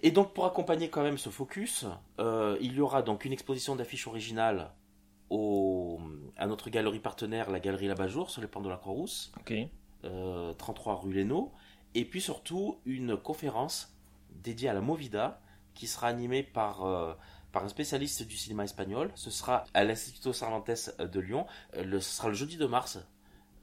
Et 0.02 0.10
donc, 0.10 0.34
pour 0.34 0.44
accompagner 0.44 0.90
quand 0.90 1.02
même 1.02 1.16
ce 1.16 1.30
focus, 1.30 1.86
il 2.18 2.72
y 2.72 2.80
aura 2.80 3.02
donc 3.02 3.24
une 3.24 3.32
exposition 3.32 3.74
d'affiches 3.74 4.06
originales 4.06 4.70
au, 5.30 5.98
à 6.36 6.46
notre 6.46 6.68
galerie 6.68 6.98
partenaire, 6.98 7.50
la 7.50 7.58
galerie 7.60 7.86
Labajour, 7.86 8.28
sur 8.28 8.42
les 8.42 8.48
plans 8.48 8.60
de 8.60 8.68
la 8.68 8.76
Croix-Rousse, 8.76 9.32
33 10.02 10.96
rue 10.96 11.14
Lénaud. 11.14 11.52
Et 11.94 12.04
puis 12.04 12.20
surtout, 12.20 12.78
une 12.84 13.16
conférence 13.16 13.94
dédié 14.30 14.68
à 14.68 14.72
la 14.72 14.80
Movida, 14.80 15.40
qui 15.74 15.86
sera 15.86 16.08
animé 16.08 16.42
par, 16.42 16.84
euh, 16.84 17.14
par 17.52 17.64
un 17.64 17.68
spécialiste 17.68 18.26
du 18.26 18.36
cinéma 18.36 18.64
espagnol. 18.64 19.10
Ce 19.14 19.30
sera 19.30 19.64
à 19.74 19.84
l'Instituto 19.84 20.32
Cervantes 20.32 20.90
de 20.98 21.20
Lyon. 21.20 21.46
Euh, 21.76 22.00
ce 22.00 22.16
sera 22.16 22.28
le 22.28 22.34
jeudi 22.34 22.56
de 22.56 22.66
mars, 22.66 22.98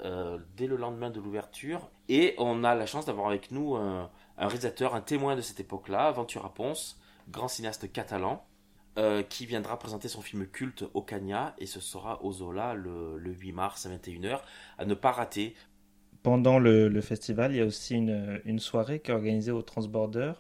euh, 0.04 0.38
dès 0.56 0.68
le 0.68 0.78
lendemain 0.78 1.10
de 1.10 1.20
l'ouverture. 1.20 1.90
Et 2.08 2.36
on 2.38 2.64
a 2.64 2.76
la 2.76 2.86
chance 2.86 3.06
d'avoir 3.06 3.28
avec 3.28 3.52
nous 3.52 3.76
un, 3.76 4.10
réalisateur, 4.38 4.96
un 4.96 5.02
témoin 5.02 5.36
de 5.36 5.42
cette 5.42 5.60
époque-là, 5.60 6.12
Ventura 6.12 6.54
Pons, 6.54 6.96
grand 7.30 7.48
cinéaste 7.48 7.92
catalan. 7.92 8.46
qui 9.30 9.46
viendra 9.46 9.80
présenter 9.80 10.10
son 10.10 10.22
film 10.22 10.46
culte 10.48 10.84
Ocaña 10.94 11.56
et 11.58 11.68
ce 11.68 11.80
sera 11.80 12.22
au 12.22 12.34
Zola 12.34 12.74
le, 12.74 13.18
le 13.18 13.32
8 13.32 13.54
mars 13.54 13.86
à 13.86 13.90
21h 13.90 14.42
à 14.78 14.84
ne 14.84 14.94
pas 14.94 15.14
rater 15.14 15.56
pendant 16.22 16.60
le, 16.60 17.02
festival, 17.02 17.54
il 17.54 17.58
y 17.60 17.62
a 17.62 17.66
aussi 17.66 17.96
une, 17.96 18.60
soirée 18.60 19.00
qui 19.00 19.12
est 19.12 19.14
organisée 19.14 19.52
au 19.52 19.62
Transborder 19.62 20.34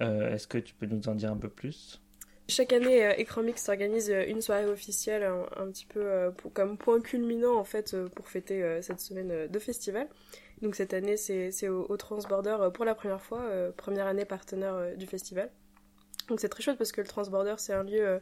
euh, 0.00 0.32
est-ce 0.34 0.46
que 0.46 0.58
tu 0.58 0.74
peux 0.74 0.86
nous 0.86 1.08
en 1.08 1.14
dire 1.14 1.30
un 1.30 1.36
peu 1.36 1.48
plus? 1.48 2.02
Chaque 2.48 2.72
année, 2.72 3.06
euh, 3.06 3.14
Écran 3.16 3.42
Mix 3.42 3.68
organise 3.68 4.10
euh, 4.10 4.24
une 4.26 4.42
soirée 4.42 4.66
officielle, 4.66 5.24
un, 5.24 5.66
petit 5.70 5.86
peu 5.86 6.30
comme 6.52 6.76
point 6.76 7.00
culminant 7.00 7.56
en 7.56 7.64
fait 7.64 7.96
pour 8.14 8.28
fêter 8.28 8.82
cette 8.82 9.00
semaine 9.00 9.48
de 9.48 9.58
festival. 9.58 10.08
Donc 10.62 10.76
cette 10.76 10.94
année, 10.94 11.16
c'est 11.16 11.68
au, 11.68 11.96
Transborder 11.96 12.56
pour 12.72 12.84
la 12.84 12.94
première 12.94 13.22
fois, 13.22 13.50
première 13.76 14.06
année 14.06 14.24
partenaire 14.24 14.96
du 14.96 15.06
festival. 15.06 15.50
Donc 16.28 16.40
c'est 16.40 16.48
très 16.48 16.62
chouette 16.62 16.78
parce 16.78 16.92
que 16.92 17.00
le 17.00 17.06
Transborder, 17.06 17.54
c'est 17.58 17.72
un 17.72 17.82
lieu 17.82 18.20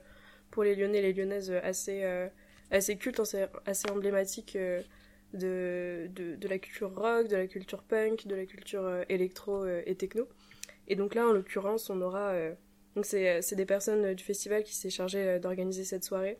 pour 0.50 0.64
les 0.64 0.74
Lyonnais 0.74 0.98
et 0.98 1.02
les 1.02 1.12
Lyonnaises 1.12 1.50
assez, 1.62 2.04
assez 2.70 2.96
culte, 2.96 3.20
assez, 3.66 3.90
emblématique 3.90 4.56
de, 5.34 6.08
de, 6.14 6.48
la 6.48 6.58
culture 6.58 6.94
rock, 6.94 7.28
de 7.28 7.36
la 7.36 7.46
culture 7.46 7.82
punk, 7.82 8.26
de 8.26 8.34
la 8.34 8.46
culture 8.46 9.04
électro 9.08 9.66
et 9.66 9.94
techno. 9.94 10.26
Et 10.88 10.96
donc 10.96 11.14
là, 11.14 11.26
en 11.26 11.32
l'occurrence, 11.32 11.90
on 11.90 12.00
aura. 12.00 12.32
Euh, 12.92 12.96
donc 12.96 13.06
c'est 13.06 13.54
des 13.54 13.66
personnes 13.66 14.14
du 14.14 14.24
festival 14.24 14.62
qui 14.62 14.74
s'est 14.74 14.90
chargé 14.90 15.18
euh, 15.26 15.38
d'organiser 15.38 15.84
cette 15.84 16.04
soirée. 16.04 16.38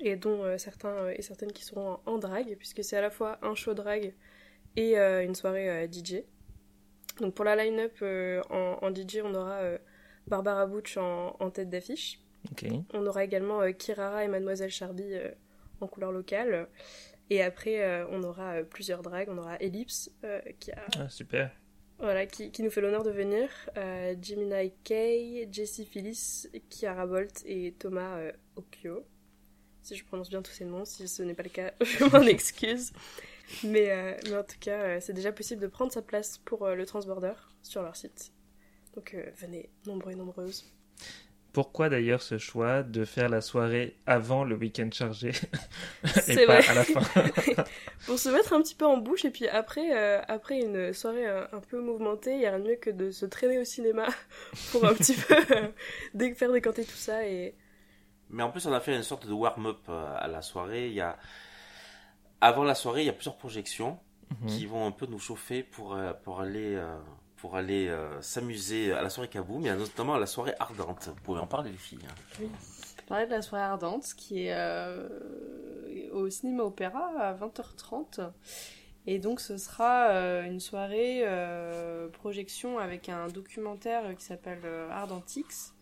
Et 0.00 0.14
dont 0.16 0.44
euh, 0.44 0.58
certains 0.58 1.10
et 1.10 1.22
certaines 1.22 1.52
qui 1.52 1.64
seront 1.64 1.98
en, 2.06 2.18
drag, 2.18 2.56
puisque 2.56 2.84
c'est 2.84 2.96
à 2.96 3.00
la 3.00 3.10
fois 3.10 3.38
un 3.42 3.54
show 3.54 3.74
drag 3.74 4.14
et 4.76 4.96
une 4.96 5.34
soirée 5.34 5.88
DJ. 5.90 6.22
Donc 7.20 7.34
pour 7.34 7.44
la 7.44 7.56
line-up 7.56 8.00
en, 8.48 8.94
DJ, 8.94 9.22
on 9.24 9.34
aura 9.34 9.60
Barbara 10.28 10.66
Butch 10.66 10.96
en, 10.96 11.50
tête 11.50 11.68
d'affiche. 11.68 12.20
On 12.94 13.04
aura 13.04 13.24
également 13.24 13.72
Kirara 13.72 14.24
et 14.24 14.28
Mademoiselle 14.28 14.70
Charby 14.70 15.16
en 15.80 15.88
couleur 15.88 16.12
locale. 16.12 16.68
Et 17.28 17.42
après, 17.42 18.04
on 18.12 18.22
aura 18.22 18.62
plusieurs 18.62 19.02
drags. 19.02 19.28
On 19.30 19.38
aura 19.38 19.56
Ellipse 19.56 20.12
qui 20.60 20.70
a. 20.70 20.86
Ah, 20.96 21.08
super 21.08 21.50
voilà, 21.98 22.26
qui, 22.26 22.62
nous 22.62 22.70
fait 22.70 22.80
l'honneur 22.80 23.02
de 23.02 23.10
venir. 23.10 23.48
Euh, 23.76 24.14
Jiminy 24.20 24.72
Kay, 24.84 25.48
Jessie 25.50 25.84
Phyllis, 25.84 26.46
Kiara 26.70 27.06
Bolt 27.06 27.42
et 27.44 27.74
Thomas 27.78 28.18
euh, 28.18 28.32
Okio. 28.54 29.04
Si 29.82 29.96
je 29.96 30.04
prononce 30.04 30.28
bien 30.28 30.42
tous 30.42 30.52
ces 30.52 30.64
noms, 30.64 30.84
si 30.84 31.08
ce 31.08 31.22
n'est 31.22 31.34
pas 31.34 31.42
le 31.42 31.48
cas, 31.48 31.72
je 31.80 32.04
m'en 32.04 32.22
excuse. 32.22 32.92
Mais, 33.64 33.90
euh, 33.90 34.14
mais, 34.26 34.36
en 34.36 34.44
tout 34.44 34.58
cas, 34.60 34.80
euh, 34.80 34.98
c'est 35.00 35.12
déjà 35.12 35.32
possible 35.32 35.60
de 35.60 35.66
prendre 35.66 35.90
sa 35.90 36.02
place 36.02 36.38
pour 36.38 36.68
le 36.68 36.86
Transborder 36.86 37.34
sur 37.62 37.82
leur 37.82 37.96
site. 37.96 38.32
Donc 38.94 39.16
venez, 39.36 39.70
nombreux 39.86 40.12
et 40.12 40.16
nombreuses. 40.16 40.64
Pourquoi 41.58 41.88
d'ailleurs 41.88 42.22
ce 42.22 42.38
choix 42.38 42.84
de 42.84 43.04
faire 43.04 43.28
la 43.28 43.40
soirée 43.40 43.96
avant 44.06 44.44
le 44.44 44.54
week-end 44.54 44.88
chargé 44.92 45.32
et 46.28 46.46
pas 46.46 46.58
à 46.58 46.72
la 46.72 46.84
fin 46.84 47.00
Pour 48.06 48.16
se 48.16 48.28
mettre 48.28 48.52
un 48.52 48.62
petit 48.62 48.76
peu 48.76 48.86
en 48.86 48.96
bouche 48.96 49.24
et 49.24 49.30
puis 49.30 49.48
après, 49.48 49.90
euh, 49.92 50.22
après 50.28 50.60
une 50.60 50.92
soirée 50.92 51.26
un, 51.26 51.58
peu 51.68 51.80
mouvementée, 51.80 52.34
il 52.34 52.42
y 52.42 52.46
a 52.46 52.50
rien 52.50 52.60
de 52.60 52.68
mieux 52.68 52.76
que 52.76 52.90
de 52.90 53.10
se 53.10 53.26
traîner 53.26 53.58
au 53.58 53.64
cinéma 53.64 54.06
pour 54.70 54.84
un 54.84 54.94
petit 54.94 55.14
peu 55.14 55.34
euh, 55.34 56.34
faire 56.36 56.52
décanter 56.52 56.84
tout 56.84 56.92
ça. 56.92 57.26
Et... 57.26 57.56
Mais 58.30 58.44
en 58.44 58.52
plus, 58.52 58.64
on 58.66 58.72
a 58.72 58.78
fait 58.78 58.94
une 58.94 59.02
sorte 59.02 59.26
de 59.26 59.32
warm-up 59.32 59.80
euh, 59.88 60.14
à 60.16 60.28
la 60.28 60.42
soirée. 60.42 60.86
Il 60.86 60.94
y 60.94 61.00
a... 61.00 61.18
Avant 62.40 62.62
la 62.62 62.76
soirée, 62.76 63.02
il 63.02 63.06
y 63.06 63.10
a 63.10 63.14
plusieurs 63.14 63.36
projections 63.36 63.98
mhm. 64.42 64.46
qui 64.46 64.64
vont 64.64 64.86
un 64.86 64.92
peu 64.92 65.06
nous 65.06 65.18
chauffer 65.18 65.64
pour, 65.64 65.98
pour 66.22 66.40
aller 66.40 66.80
pour 67.38 67.56
aller 67.56 67.88
euh, 67.88 68.20
s'amuser 68.20 68.92
à 68.92 69.00
la 69.00 69.10
soirée 69.10 69.28
Kaboom, 69.28 69.62
mais 69.62 69.74
notamment 69.74 70.14
à 70.14 70.18
la 70.18 70.26
soirée 70.26 70.54
Ardente. 70.58 71.08
Vous 71.08 71.22
pouvez 71.22 71.40
en 71.40 71.46
parler, 71.46 71.70
les 71.70 71.78
filles. 71.78 71.98
Hein. 72.04 72.14
Oui, 72.40 72.48
parler 73.06 73.26
de 73.26 73.30
la 73.30 73.42
soirée 73.42 73.64
Ardente 73.64 74.12
qui 74.16 74.46
est 74.46 74.54
euh, 74.54 75.08
au 76.12 76.28
cinéma 76.28 76.64
Opéra 76.64 77.10
à 77.18 77.34
20h30. 77.34 78.30
Et 79.06 79.18
donc 79.18 79.40
ce 79.40 79.56
sera 79.56 80.08
euh, 80.10 80.44
une 80.44 80.60
soirée 80.60 81.24
projection 82.12 82.78
avec 82.78 83.08
un 83.08 83.28
documentaire 83.28 84.14
qui 84.16 84.24
s'appelle 84.24 84.60
Ardentix. 84.90 85.74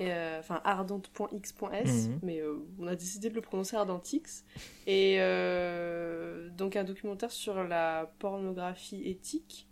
enfin 0.00 0.60
ardente.x.s, 0.64 2.08
mhm. 2.08 2.18
mais 2.22 2.42
on 2.80 2.86
a 2.86 2.96
décidé 2.96 3.28
de 3.28 3.34
le 3.34 3.42
prononcer 3.42 3.76
Ardentix. 3.76 4.44
Et 4.86 5.18
donc 6.56 6.76
un 6.76 6.84
documentaire 6.84 7.30
sur 7.30 7.62
la 7.62 8.10
pornographie 8.18 9.02
éthique 9.04 9.67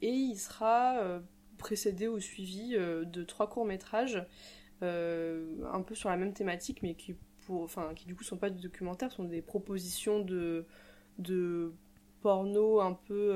et 0.00 0.10
il 0.10 0.36
sera 0.36 0.98
euh, 0.98 1.20
précédé 1.58 2.08
ou 2.08 2.20
suivi 2.20 2.74
euh, 2.76 3.04
de 3.04 3.24
trois 3.24 3.48
courts-métrages 3.48 4.24
un 4.82 5.80
peu 5.80 5.94
sur 5.94 6.10
la 6.10 6.18
même 6.18 6.34
thématique, 6.34 6.82
mais 6.82 6.94
qui, 6.94 7.14
pour, 7.46 7.62
enfin, 7.62 7.92
qui 7.96 8.04
du 8.04 8.14
coup 8.14 8.22
sont 8.22 8.36
pas 8.36 8.50
des 8.50 8.60
documentaires, 8.60 9.10
sont 9.10 9.24
des 9.24 9.40
propositions 9.40 10.20
de, 10.20 10.66
porno 12.20 12.80
un 12.80 12.92
peu 12.92 13.34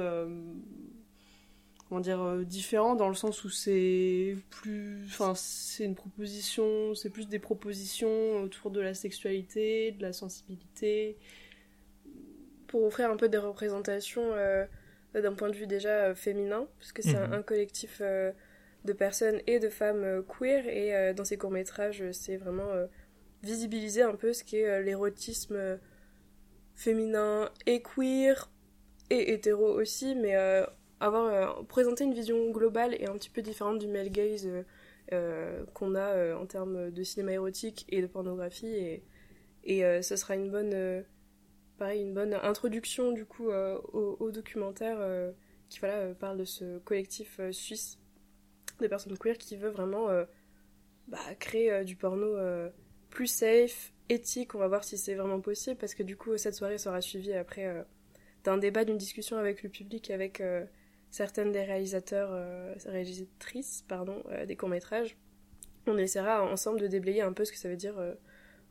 comment 1.89 2.03
dire 2.03 2.45
différent 2.45 2.97
dans 2.97 3.09
le 3.09 3.15
sens 3.15 3.45
où 3.45 3.49
c'est 3.49 4.37
plus 4.51 5.05
enfin 5.07 5.35
c'est 5.35 5.85
une 5.85 5.95
proposition 5.95 6.95
c'est 6.95 7.09
plus 7.09 7.29
des 7.29 7.39
propositions 7.39 8.43
autour 8.43 8.71
de 8.71 8.81
la 8.81 8.93
sexualité 8.93 9.93
de 9.93 10.03
la 10.03 10.13
sensibilité 10.13 11.17
pour 12.69 12.85
offrir 12.85 13.11
un 13.11 13.17
peu 13.17 13.29
des 13.29 13.39
représentations 13.39 14.33
euh, 14.35 14.65
d'un 15.15 15.33
point 15.33 15.49
de 15.49 15.57
vue 15.57 15.67
déjà 15.67 16.07
euh, 16.07 16.15
féminin, 16.15 16.67
puisque 16.79 17.03
c'est 17.03 17.17
un, 17.17 17.39
mhm. 17.39 17.43
collectif 17.43 17.99
euh, 18.01 18.33
de 18.85 18.93
personnes 18.93 19.41
et 19.47 19.59
de 19.59 19.69
femmes 19.69 20.23
queer, 20.27 20.67
et 20.69 21.15
dans 21.15 21.25
ces 21.25 21.37
courts-métrages, 21.37 22.05
c'est 22.13 22.37
vraiment 22.37 22.69
visibiliser 23.43 24.03
un 24.03 24.15
peu 24.15 24.33
ce 24.33 24.45
qu'est 24.45 24.83
l'érotisme 24.83 25.79
féminin 26.77 27.51
et 27.67 27.83
queer, 27.83 28.49
et 29.11 29.33
hétéro 29.33 29.67
aussi, 29.67 30.15
mais 30.15 30.37
avoir 31.01 31.67
présenter 31.67 32.05
une 32.05 32.15
vision 32.15 32.51
globale 32.51 32.95
et 33.01 33.07
un 33.07 33.15
petit 33.15 33.31
peu 33.31 33.43
différente 33.43 33.81
du 33.81 33.89
male 33.89 34.11
gaze 34.11 34.49
qu'on 35.11 35.95
a 35.97 36.37
en 36.37 36.47
termes 36.47 36.93
de 36.93 37.03
cinéma 37.03 37.33
érotique 37.33 37.85
et 37.89 38.01
de 38.01 38.07
pornographie, 38.07 38.69
et, 38.69 39.03
et 39.65 40.03
ce 40.03 40.15
sera 40.15 40.37
une 40.37 40.51
bonne 40.51 41.05
pareil, 41.79 42.03
une 42.03 42.13
bonne 42.13 42.35
introduction 42.35 43.13
du 43.13 43.25
coup 43.25 43.51
euh, 43.51 43.79
au, 43.93 44.31
documentaire 44.31 44.99
euh, 45.01 45.31
qui 45.69 45.79
voilà, 45.79 45.97
euh, 45.97 46.15
parle 46.15 46.39
de 46.39 46.45
ce 46.45 46.79
collectif 46.79 47.41
suisse 47.53 47.99
de 48.81 48.87
personnes 48.87 49.17
queer 49.17 49.39
qui 49.39 49.57
veut 49.57 49.71
vraiment 49.71 50.09
bah, 51.09 51.19
créer 51.41 51.85
du 51.85 51.97
porno 51.97 52.37
plus 53.11 53.27
safe, 53.27 53.93
éthique. 54.09 54.55
On 54.55 54.59
va 54.59 54.69
voir 54.69 54.85
si 54.85 54.97
c'est 54.97 55.15
vraiment 55.15 55.41
possible 55.41 55.77
parce 55.77 55.95
que 55.95 56.05
du 56.05 56.17
coup 56.17 56.37
cette 56.37 56.55
soirée 56.55 56.79
sera 56.79 57.01
suivie 57.01 57.33
après 57.33 57.85
d'un 58.45 58.57
débat, 58.57 58.85
d'une 58.85 58.99
discussion 58.99 59.37
avec 59.37 59.65
le 59.65 59.69
public, 59.69 60.13
avec 60.13 60.41
certaines 61.11 61.51
des 61.51 61.65
réalisateurs, 61.65 62.31
réalisatrices, 62.87 63.85
pardon, 63.89 64.23
des 64.47 64.55
courts-métrages. 64.55 65.17
On 65.89 65.99
essaiera 65.99 66.45
ensemble 66.45 66.81
de 66.81 66.87
déblayer 66.87 67.23
un 67.23 67.33
peu 67.33 67.45
ce 67.45 67.51
que 67.51 67.59
ça 67.59 67.69
veut 67.69 67.77
dire 67.77 67.97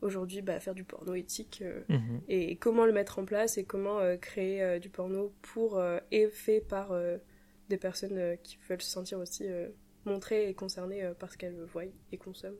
aujourd'hui 0.00 0.42
bah, 0.42 0.60
faire 0.60 0.74
du 0.74 0.84
porno 0.84 1.14
éthique 1.14 1.62
mhm. 1.88 2.20
et 2.28 2.56
comment 2.56 2.86
le 2.86 2.92
mettre 2.92 3.18
en 3.18 3.24
place 3.24 3.58
et 3.58 3.64
comment 3.64 4.00
créer 4.20 4.78
du 4.78 4.88
porno 4.88 5.32
pour 5.42 5.82
et 6.10 6.28
fait 6.28 6.60
par 6.60 6.92
des 7.68 7.76
personnes 7.76 8.36
qui 8.42 8.58
veulent 8.68 8.82
se 8.82 8.90
sentir 8.90 9.18
aussi 9.18 9.44
montrées 10.04 10.48
et 10.48 10.54
concernées 10.54 11.02
par 11.18 11.32
ce 11.32 11.38
qu'elles 11.38 11.60
voient 11.64 11.84
et 12.12 12.16
consomment. 12.16 12.56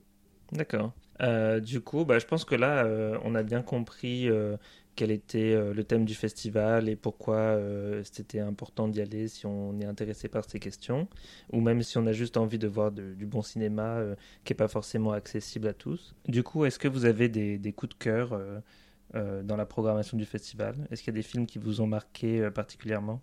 D'accord. 0.53 0.93
Euh, 1.21 1.61
du 1.61 1.81
coup, 1.81 2.05
bah, 2.05 2.19
je 2.19 2.27
pense 2.27 2.45
que 2.45 2.55
là, 2.55 2.85
euh, 2.85 3.19
on 3.25 3.35
a 3.35 3.43
bien 3.43 3.63
compris 3.63 4.29
euh, 4.29 4.57
quel 4.99 5.13
était 5.13 5.55
le 5.55 5.85
thème 5.85 6.05
du 6.05 6.15
festival 6.17 6.89
et 6.89 6.97
pourquoi 6.97 7.57
c'était 8.03 8.41
important 8.41 8.89
d'y 8.89 9.01
aller 9.01 9.29
si 9.29 9.47
on 9.47 9.79
est 9.79 9.85
intéressé 9.85 10.29
par 10.29 10.45
ces 10.45 10.59
questions, 10.59 11.07
ou 11.53 11.61
même 11.61 11.83
si 11.83 11.99
on 11.99 12.07
a 12.07 12.13
juste 12.13 12.37
envie 12.37 12.59
de 12.59 12.67
voir 12.67 12.91
du 12.91 13.25
bon 13.25 13.43
cinéma 13.43 14.03
qui 14.45 14.53
n'est 14.53 14.57
pas 14.57 14.67
forcément 14.67 15.13
accessible 15.13 15.69
à 15.69 15.73
tous. 15.73 16.17
Du 16.27 16.43
coup, 16.43 16.65
est-ce 16.65 16.81
que 16.81 16.89
vous 16.89 17.05
avez 17.05 17.29
des, 17.29 17.73
coups 17.73 17.91
de 17.91 17.99
cœur 18.03 18.41
dans 19.15 19.57
la 19.57 19.67
programmation 19.67 20.19
du 20.19 20.25
festival? 20.25 20.75
Est-ce 20.91 21.05
qu'il 21.05 21.15
y 21.15 21.17
a 21.17 21.21
des 21.21 21.29
films 21.29 21.47
qui 21.47 21.61
vous 21.61 21.81
ont 21.81 21.87
marqué 21.87 22.51
particulièrement? 22.51 23.23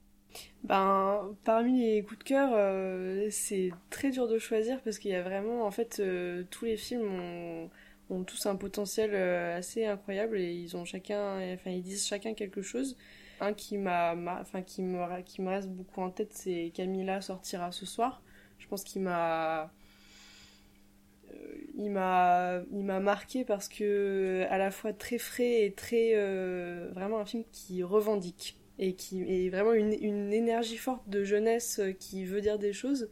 Ben, 0.64 1.36
parmi 1.44 1.80
les 1.82 2.04
coups 2.04 2.20
de 2.20 2.24
cœur, 2.24 2.50
euh, 2.54 3.28
c'est 3.30 3.72
très 3.90 4.10
dur 4.10 4.28
de 4.28 4.40
choisir 4.40 4.82
parce 4.82 4.98
qu'il 4.98 5.12
y 5.12 5.16
a 5.16 5.22
vraiment, 5.22 5.66
en 5.66 5.72
fait, 5.72 6.00
euh, 6.00 6.44
tous 6.50 6.66
les 6.66 6.78
films 6.78 7.08
ont, 7.08 7.70
ont, 8.10 8.24
tous 8.24 8.46
un 8.46 8.56
potentiel 8.56 9.12
euh, 9.14 9.58
assez 9.58 9.86
incroyable 9.86 10.40
et 10.40 10.54
ils 10.54 10.76
ont 10.78 10.86
chacun, 10.86 11.54
enfin, 11.54 11.72
ils 11.72 11.82
disent 11.82 12.06
chacun 12.06 12.34
quelque 12.34 12.62
chose. 12.62 12.98
Un 13.42 13.54
qui 13.54 13.78
m'a, 13.78 14.16
enfin, 14.40 14.62
qui 14.62 14.82
me, 14.82 15.22
qui 15.22 15.42
me 15.42 15.50
reste 15.50 15.70
beaucoup 15.70 16.02
en 16.02 16.10
tête, 16.10 16.32
c'est 16.34 16.72
Camilla 16.74 17.22
sortira 17.22 17.72
ce 17.72 17.86
soir. 17.86 18.22
Je 18.60 18.68
pense 18.68 18.84
qu'il 18.84 19.02
m'a, 19.02 19.72
il 21.76 21.92
m'a, 21.92 22.62
il 22.72 22.86
m'a 22.86 23.00
marqué 23.02 23.44
parce 23.44 23.68
que 23.68 24.46
à 24.50 24.58
la 24.58 24.72
fois 24.72 24.94
très 24.94 25.18
frais 25.18 25.66
et 25.66 25.74
très, 25.74 26.14
vraiment 26.94 27.20
un 27.20 27.26
film 27.26 27.44
qui 27.52 27.84
revendique 27.84 28.58
et 28.80 28.94
qui 28.94 29.22
est 29.22 29.50
vraiment 29.50 29.74
une, 29.74 29.94
une, 30.02 30.34
énergie 30.34 30.78
forte 30.78 31.08
de 31.10 31.24
jeunesse 31.24 31.80
euh, 31.80 31.92
qui 31.94 32.26
veut 32.26 32.42
dire 32.42 32.60
des 32.60 32.74
choses 32.74 33.10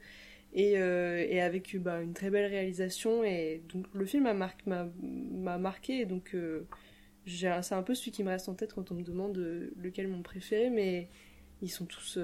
et, 0.54 0.80
euh, 0.80 1.26
et 1.28 1.42
avec 1.42 1.76
bah, 1.78 2.02
une 2.02 2.14
très 2.14 2.30
belle 2.30 2.50
réalisation. 2.50 3.24
Et 3.24 3.62
donc 3.74 3.86
le 3.94 4.06
film 4.06 4.24
m'a 4.24 4.34
marqué, 4.34 4.64
m'a 4.68 5.58
marqué. 5.58 6.00
Et 6.02 6.06
donc 6.06 6.32
euh, 6.36 6.68
c'est 7.26 7.74
un 7.74 7.84
peu 7.84 7.96
celui 7.96 8.12
qui 8.12 8.24
me 8.24 8.30
reste 8.30 8.50
en 8.50 8.54
tête 8.54 8.74
quand 8.74 8.92
on 8.92 8.96
me 8.96 9.04
demande 9.04 9.38
lequel 9.78 10.08
mon 10.08 10.22
préféré. 10.22 10.70
Mais 10.70 11.10
ils 11.62 11.70
sont 11.70 11.86
tous 11.86 12.20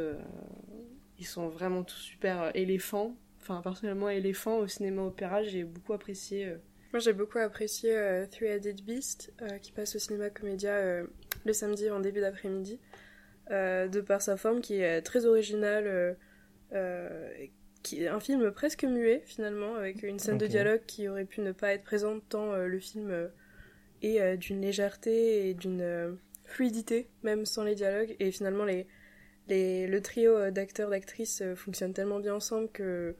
ils 1.18 1.26
sont 1.26 1.50
vraiment 1.50 1.84
tous 1.84 2.00
super 2.00 2.52
éléphants. 2.56 3.16
Enfin 3.42 3.62
personnellement 3.62 4.10
éléphant 4.10 4.58
au 4.58 4.68
cinéma 4.68 5.02
opéra 5.04 5.44
j'ai 5.44 5.64
beaucoup 5.64 5.94
apprécié 5.94 6.56
moi 6.92 7.00
j'ai 7.00 7.14
beaucoup 7.14 7.38
apprécié 7.38 7.92
Three-Headed 8.32 8.84
Beast 8.84 9.34
qui 9.62 9.72
passe 9.72 9.96
au 9.96 10.00
cinéma 10.00 10.30
comédia 10.30 11.04
le 11.46 11.54
samedi 11.54 11.90
en 11.90 12.00
début 12.00 12.20
d'après-midi. 12.20 12.80
Euh, 13.52 13.88
de 13.88 14.00
par 14.00 14.22
sa 14.22 14.38
forme 14.38 14.62
qui 14.62 14.76
est 14.76 15.02
très 15.02 15.26
originale, 15.26 15.86
euh, 15.88 16.14
euh, 16.74 17.32
qui 17.84 18.04
est 18.04 18.08
un 18.08 18.20
film 18.20 18.52
presque 18.52 18.84
muet 18.84 19.22
finalement, 19.26 19.76
avec 19.76 20.04
une 20.04 20.20
scène 20.20 20.38
de 20.38 20.48
dialogue 20.48 20.82
qui 20.86 21.08
aurait 21.08 21.26
pu 21.26 21.42
ne 21.42 21.52
pas 21.52 21.74
être 21.74 21.84
présente 21.84 22.24
tant 22.30 22.56
le 22.56 22.80
film 22.80 23.30
est 24.02 24.38
d'une 24.38 24.62
légèreté 24.62 25.50
et 25.50 25.54
d'une 25.54 26.18
fluidité, 26.46 27.08
même 27.24 27.46
sans 27.46 27.64
les 27.64 27.76
dialogues, 27.76 28.16
et 28.20 28.32
finalement 28.32 28.66
les, 28.66 28.88
les, 29.48 29.88
le 29.88 30.02
trio 30.02 30.52
d'acteurs, 30.52 30.90
d'actrices 30.90 31.44
fonctionne 31.56 31.94
tellement 31.94 32.20
bien 32.20 32.36
ensemble 32.36 32.70
que 32.70 33.16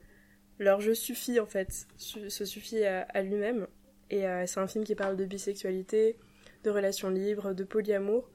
leur 0.58 0.80
jeu 0.80 0.94
suffit 0.94 1.40
en 1.40 1.46
fait, 1.46 1.86
se 1.96 2.44
suffit 2.44 2.84
à, 2.84 3.02
à 3.02 3.22
lui-même. 3.22 3.66
Et 4.10 4.24
c'est 4.46 4.60
un 4.60 4.66
film 4.66 4.84
qui 4.84 4.94
parle 4.94 5.16
de 5.16 5.24
bisexualité, 5.24 6.16
de 6.64 6.70
relations 6.70 7.10
libres, 7.10 7.54
de 7.54 7.64
polyamour, 7.64 8.28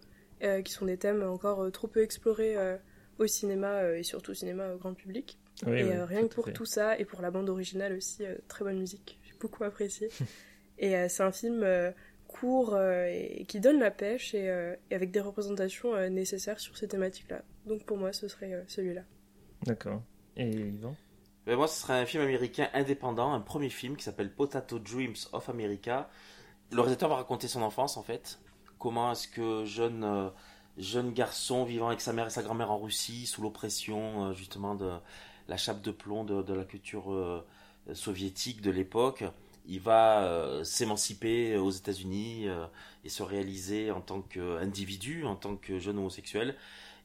euh, 0.44 0.62
qui 0.62 0.74
sont 0.74 0.86
des 0.86 0.98
thèmes 0.98 1.24
encore 1.24 1.62
euh, 1.64 1.70
trop 1.70 1.88
peu 1.88 2.02
explorés 2.02 2.58
euh, 2.58 2.76
au 3.20 3.26
cinéma 3.26 3.90
et 3.92 4.04
surtout 4.04 4.32
au 4.32 4.34
cinéma 4.34 4.76
grand 4.76 4.94
public. 4.94 5.40
Et 5.68 6.04
rien 6.04 6.28
que 6.28 6.34
pour 6.34 6.52
tout 6.52 6.66
ça 6.66 6.98
et 6.98 7.06
pour 7.06 7.22
la 7.22 7.32
bande 7.32 7.50
originale 7.50 7.94
aussi, 7.94 8.24
très 8.48 8.64
bonne 8.64 8.80
musique. 8.80 9.20
J'ai 9.24 9.36
beaucoup 9.40 9.64
apprécié. 9.64 10.10
et 10.80 11.08
c'est 11.10 11.24
un 11.24 11.32
film 11.32 11.66
court 12.28 12.78
et 12.80 13.46
qui 13.48 13.60
donne 13.60 13.80
la 13.80 13.92
pêche 13.92 14.34
et, 14.34 14.50
avec 14.92 15.12
des 15.12 15.22
représentations 15.22 16.10
nécessaires 16.10 16.60
sur 16.60 16.78
ces 16.78 16.88
thématiques-là. 16.88 17.42
Donc 17.66 17.84
pour 17.86 17.98
moi, 17.98 18.14
ce 18.14 18.28
serait 18.28 18.64
celui-là. 18.68 19.02
D'accord. 19.64 20.02
Et 20.38 20.50
Yvan? 20.50 20.96
Ben 21.46 21.56
Moi, 21.56 21.68
ce 21.68 21.82
serait 21.82 21.94
un 21.94 22.06
film 22.06 22.24
américain 22.24 22.70
indépendant, 22.74 23.34
un 23.34 23.40
premier 23.40 23.70
film 23.70 23.96
qui 23.96 24.04
s'appelle 24.04 24.32
Potato 24.32 24.80
Dreams 24.80 25.16
of 25.32 25.50
America. 25.50 26.10
Le 26.72 26.82
réalisateur 26.82 27.10
va 27.10 27.16
raconter 27.18 27.48
son 27.48 27.62
enfance 27.62 27.98
en 27.98 28.04
fait, 28.04 28.40
Comment 28.78 29.12
est-ce 29.14 29.28
que 29.28 29.66
jeune 29.66 30.04
euh, 30.04 30.30
jeune 30.78 31.12
garçon 31.14 31.64
vivant 31.64 31.88
avec 31.88 32.02
sa 32.02 32.12
mère 32.12 32.28
et 32.28 32.30
sa 32.30 32.44
grand-mère 32.44 32.72
en 32.72 32.78
Russie 32.78 33.26
sous 33.26 33.42
l'oppression 33.42 34.26
euh, 34.26 34.34
justement 34.34 34.76
de 34.76 34.92
la 35.48 35.58
chape 35.58 35.82
de 35.82 35.92
plomb 35.92 36.24
de, 36.24 36.54
la 36.54 36.64
culture 36.64 37.12
euh, 37.12 37.46
soviétique 37.94 38.62
de 38.62 38.72
l'époque, 38.72 39.24
il 39.68 39.80
va 39.80 40.62
s'émanciper 40.64 41.58
aux 41.58 41.72
États-Unis 41.72 42.46
et 43.04 43.10
se 43.10 43.24
réaliser 43.24 43.90
en 43.90 44.00
tant 44.00 44.22
qu'individu, 44.22 45.26
en 45.26 45.36
tant 45.36 45.56
que 45.56 45.80
jeune 45.80 45.98
homosexuel. 45.98 46.56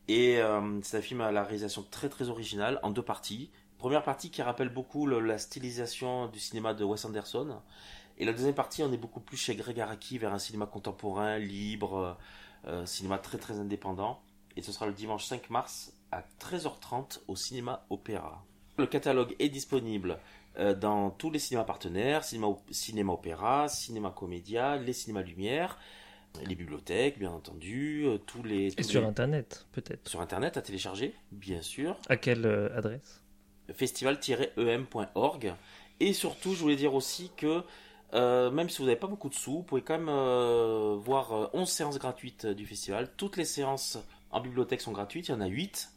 Et 0.09 0.41
c'est 0.83 0.99
un 0.99 1.01
film 1.01 1.23
à 1.23 1.33
la 1.33 1.43
réalisation 1.43 1.87
très 1.91 2.11
très 2.11 2.29
originale 2.29 2.79
en 2.83 2.91
deux 2.91 3.03
parties. 3.03 3.49
Première 3.79 4.03
partie 4.03 4.31
qui 4.31 4.43
rappelle 4.43 4.69
beaucoup 4.69 5.07
la 5.07 5.39
stylisation 5.39 6.27
du 6.27 6.39
cinéma 6.39 6.75
de 6.75 6.85
Wes 6.85 7.03
Anderson 7.07 7.61
et 8.21 8.27
la 8.27 8.33
deuxième 8.33 8.55
partie, 8.55 8.83
on 8.83 8.93
est 8.93 8.99
beaucoup 8.99 9.21
plus 9.21 9.39
chez 9.39 9.57
Greg 9.57 9.81
Araki 9.81 10.19
vers 10.19 10.35
un 10.35 10.39
cinéma 10.39 10.67
contemporain, 10.67 11.39
libre, 11.39 12.19
euh, 12.67 12.85
cinéma 12.85 13.17
très 13.17 13.39
très 13.39 13.59
indépendant. 13.59 14.21
Et 14.61 14.63
ce 14.63 14.73
sera 14.73 14.85
le 14.85 14.93
dimanche 14.93 15.25
5 15.25 15.49
mars 15.49 15.91
à 16.13 16.23
13h30 16.39 17.21
au 17.29 17.35
cinéma 17.35 17.87
Opéra. 17.89 18.45
Le 18.77 18.87
catalogue 18.87 19.35
est 19.39 19.49
disponible 19.49 20.19
euh, 20.59 20.75
dans 20.75 21.09
tous 21.09 21.31
les 21.31 21.39
cinémas 21.39 21.65
partenaires, 21.65 22.25
cinéma, 22.25 22.49
cinéma 22.71 23.15
Opéra, 23.15 23.69
cinéma 23.69 24.11
Comédia, 24.11 24.77
les 24.77 24.93
cinémas 24.93 25.23
Lumière, 25.23 25.79
les 26.47 26.55
bibliothèques, 26.55 27.19
bien 27.19 27.31
entendu, 27.31 28.05
euh, 28.05 28.19
tous 28.19 28.43
les... 28.43 28.79
Et 28.79 28.83
sur 28.83 29.07
Internet, 29.07 29.67
peut-être 29.73 30.07
Sur 30.07 30.21
Internet, 30.21 30.59
à 30.59 30.61
télécharger, 30.61 31.15
bien 31.33 31.63
sûr. 31.63 31.97
À 32.11 32.19
quelle 32.19 32.45
adresse? 32.77 33.23
Festival-em.org. 33.73 35.55
Et 36.01 36.13
surtout, 36.13 36.53
je 36.53 36.61
voulais 36.61 36.77
dire 36.77 36.93
aussi 36.93 37.31
que 37.35 37.65
euh, 38.13 38.51
même 38.51 38.69
si 38.69 38.79
vous 38.79 38.85
n'avez 38.85 38.99
pas 38.99 39.07
beaucoup 39.07 39.29
de 39.29 39.35
sous, 39.35 39.59
vous 39.59 39.63
pouvez 39.63 39.83
quand 39.83 39.99
même 39.99 40.09
euh, 40.09 40.97
voir 40.99 41.51
11 41.55 41.63
euh, 41.63 41.65
séances 41.65 41.99
gratuites 41.99 42.47
du 42.47 42.67
festival. 42.67 43.11
Toutes 43.17 43.37
les 43.37 43.45
séances 43.45 43.99
en 44.31 44.41
bibliothèque 44.41 44.81
sont 44.81 44.93
gratuites, 44.93 45.29
il 45.29 45.33
y 45.33 45.35
en 45.35 45.41
a 45.41 45.47
8. 45.47 45.93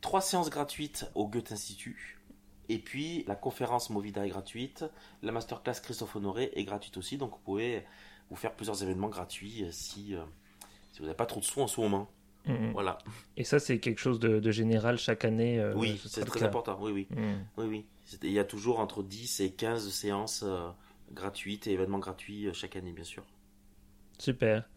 3 0.00 0.20
séances 0.20 0.50
gratuites 0.50 1.10
au 1.14 1.28
Goethe 1.28 1.52
Institut. 1.52 2.18
Et 2.68 2.78
puis 2.78 3.24
la 3.26 3.34
conférence 3.34 3.90
Movida 3.90 4.26
est 4.26 4.30
gratuite. 4.30 4.84
La 5.22 5.32
masterclass 5.32 5.80
Christophe 5.82 6.16
Honoré 6.16 6.50
est 6.54 6.64
gratuite 6.64 6.96
aussi. 6.96 7.18
Donc 7.18 7.32
vous 7.32 7.40
pouvez 7.44 7.84
vous 8.30 8.36
faire 8.36 8.54
plusieurs 8.54 8.82
événements 8.82 9.08
gratuits 9.08 9.66
si, 9.72 10.14
si 10.92 10.98
vous 10.98 11.04
n'avez 11.04 11.16
pas 11.16 11.26
trop 11.26 11.40
de 11.40 11.44
sous 11.44 11.60
en 11.60 11.66
ce 11.66 11.80
moment. 11.80 12.10
Mm, 12.46 12.52
mm. 12.52 12.72
Voilà. 12.72 12.98
Et 13.36 13.44
ça, 13.44 13.58
c'est 13.58 13.78
quelque 13.78 13.98
chose 13.98 14.20
de, 14.20 14.50
général 14.50 14.96
chaque 14.98 15.24
année 15.24 15.62
Oui, 15.74 16.00
c'est 16.06 16.24
très 16.24 16.42
important. 16.44 16.78
Oui, 16.80 16.92
oui. 16.92 17.08
Mm. 17.10 17.44
oui, 17.58 17.66
oui. 17.66 17.86
Il 18.22 18.32
y 18.32 18.38
a 18.38 18.44
toujours 18.44 18.80
entre 18.80 19.02
10 19.02 19.40
et 19.40 19.50
15 19.50 19.90
séances 19.90 20.44
gratuite 21.12 21.66
et 21.66 21.72
événements 21.72 21.98
gratuits 21.98 22.46
euh, 22.46 22.52
chaque 22.52 22.76
année, 22.76 22.92
bien 22.92 23.04
sûr. 23.04 23.24
Super. 24.18 24.68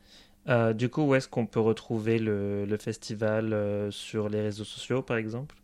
Euh, 0.50 0.74
du 0.74 0.90
coup, 0.90 1.04
où 1.04 1.16
est-ce 1.16 1.28
qu'on 1.28 1.46
peut 1.46 1.60
retrouver 1.60 2.20
le, 2.20 2.78
festival 2.80 3.54
euh, 3.54 3.92
sur 3.92 4.30
les 4.30 4.42
réseaux 4.42 4.64
sociaux, 4.64 5.02
par 5.02 5.18
exemple? 5.18 5.56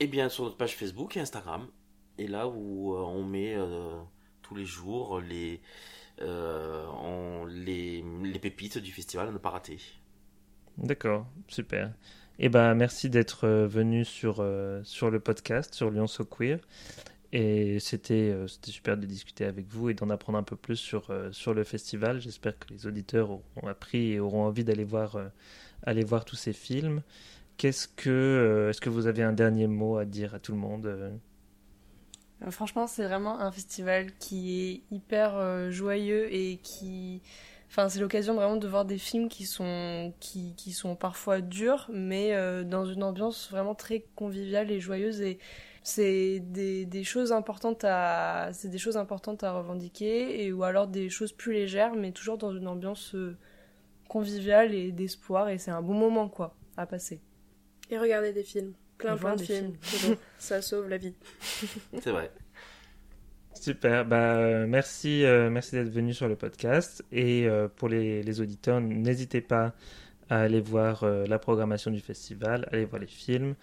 Eh 0.00 0.06
bien, 0.06 0.28
sur 0.28 0.44
notre 0.44 0.56
page 0.56 0.76
Facebook 0.76 1.16
et 1.16 1.20
Instagram. 1.20 1.66
Et 2.18 2.26
là 2.26 2.46
où 2.48 2.94
on 2.94 3.24
met 3.24 3.56
tous 4.42 4.54
les 4.54 4.64
jours 4.64 5.20
les, 5.20 5.60
les, 6.20 8.04
les, 8.22 8.38
pépites 8.38 8.78
du 8.78 8.92
festival 8.92 9.28
à 9.28 9.32
ne 9.32 9.38
pas 9.38 9.50
rater. 9.50 9.78
D'accord, 10.78 11.26
super. 11.48 11.92
Eh 12.38 12.48
ben, 12.48 12.74
merci 12.74 13.10
d'être 13.10 13.48
venu 13.48 14.04
sur, 14.04 14.46
sur 14.84 15.10
le 15.10 15.18
podcast, 15.18 15.74
sur 15.74 15.90
Lyon 15.90 16.06
So 16.06 16.24
Queer. 16.24 16.60
Et 17.36 17.80
c'était 17.80 18.30
euh, 18.30 18.46
super 18.46 18.96
de 18.96 19.06
discuter 19.06 19.44
avec 19.44 19.66
vous 19.66 19.90
et 19.90 19.94
d'en 19.94 20.08
apprendre 20.08 20.38
un 20.38 20.44
peu 20.44 20.54
plus 20.54 20.76
sur, 20.76 21.10
euh, 21.10 21.32
sur 21.32 21.52
le 21.52 21.64
festival. 21.64 22.20
J'espère 22.20 22.56
que 22.56 22.72
les 22.72 22.86
auditeurs 22.86 23.28
auront 23.28 23.66
appris 23.66 24.12
et 24.12 24.20
auront 24.20 24.44
envie 24.44 24.62
d'aller 24.62 24.84
voir, 24.84 25.16
euh, 25.16 26.04
voir 26.06 26.24
tous 26.24 26.36
ces 26.36 26.52
films. 26.52 27.02
Qu'est-ce 27.56 27.88
que, 27.88 28.68
est-ce 28.70 28.80
que 28.80 28.88
vous 28.88 29.08
avez 29.08 29.24
un 29.24 29.32
dernier 29.32 29.66
mot 29.66 29.96
à 29.96 30.04
dire 30.04 30.32
à 30.34 30.38
tout 30.38 30.52
le 30.52 30.58
monde 30.58 31.12
Franchement, 32.50 32.86
c'est 32.86 33.04
vraiment 33.04 33.40
un 33.40 33.50
festival 33.50 34.12
qui 34.18 34.60
est 34.60 34.94
hyper 34.94 35.70
joyeux 35.70 36.32
et 36.32 36.58
qui 36.62 37.22
Enfin, 37.76 37.88
c'est 37.88 37.98
l'occasion 37.98 38.34
vraiment 38.34 38.54
de 38.54 38.68
voir 38.68 38.84
des 38.84 38.98
films 38.98 39.28
qui 39.28 39.46
sont, 39.46 40.12
qui, 40.20 40.54
qui 40.56 40.70
sont 40.70 40.94
parfois 40.94 41.40
durs, 41.40 41.90
mais 41.92 42.32
euh, 42.32 42.62
dans 42.62 42.84
une 42.84 43.02
ambiance 43.02 43.50
vraiment 43.50 43.74
très 43.74 44.04
conviviale 44.14 44.70
et 44.70 44.78
joyeuse. 44.78 45.20
Et 45.22 45.40
c'est 45.84 46.40
des, 46.40 46.86
des 46.86 47.04
choses 47.04 47.30
importantes 47.30 47.84
à, 47.84 48.48
c'est 48.54 48.68
des 48.68 48.78
choses 48.78 48.96
importantes 48.96 49.44
à 49.44 49.52
revendiquer, 49.52 50.42
et 50.42 50.50
ou 50.50 50.64
alors 50.64 50.88
des 50.88 51.10
choses 51.10 51.32
plus 51.32 51.52
légères, 51.52 51.94
mais 51.94 52.10
toujours 52.10 52.38
dans 52.38 52.56
une 52.56 52.66
ambiance 52.66 53.14
euh, 53.14 53.36
conviviale 54.08 54.74
et 54.74 54.92
d'espoir. 54.92 55.50
Et 55.50 55.58
c'est 55.58 55.70
un 55.70 55.82
bon 55.82 55.92
moment, 55.92 56.28
quoi, 56.28 56.56
à 56.78 56.86
passer. 56.86 57.20
Et 57.90 57.98
regarder 57.98 58.32
des 58.32 58.44
films. 58.44 58.72
Plein, 58.96 59.14
Et 59.14 59.18
plein 59.18 59.36
de 59.36 59.42
films. 59.42 59.74
Ça 60.38 60.62
sauve 60.62 60.88
la 60.88 60.96
vie. 60.96 61.14
C'est 62.00 62.10
vrai. 62.10 62.30
Super, 63.52 64.06
bah, 64.06 64.36
euh, 64.36 64.66
merci, 64.66 65.22
euh, 65.24 65.50
merci 65.50 65.72
d'être 65.72 65.90
venu 65.90 66.14
sur 66.14 66.28
le 66.28 66.36
podcast. 66.36 67.04
Et 67.12 67.46
euh, 67.46 67.68
pour 67.68 67.90
les, 67.90 68.22
les 68.22 68.40
auditeurs, 68.40 68.80
n'hésitez 68.80 69.42
pas 69.42 69.74
à 70.30 70.40
aller 70.40 70.60
voir 70.60 71.04
euh, 71.04 71.26
la 71.26 71.38
programmation 71.38 71.90
du 71.90 72.00
festival, 72.00 72.66
aller 72.72 72.84
voir 72.86 73.00
les 73.00 73.06
films. 73.06 73.54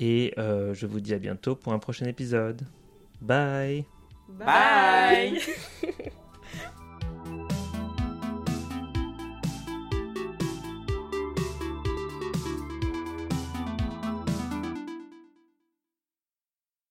Et 0.00 0.32
euh, 0.38 0.72
je 0.72 0.86
vous 0.86 0.98
dis 0.98 1.12
à 1.12 1.18
bientôt 1.18 1.54
pour 1.54 1.74
un 1.74 1.78
prochain 1.78 2.06
épisode. 2.06 2.62
Bye 3.20 3.84
Bye. 4.28 4.46
Bye. 4.46 5.42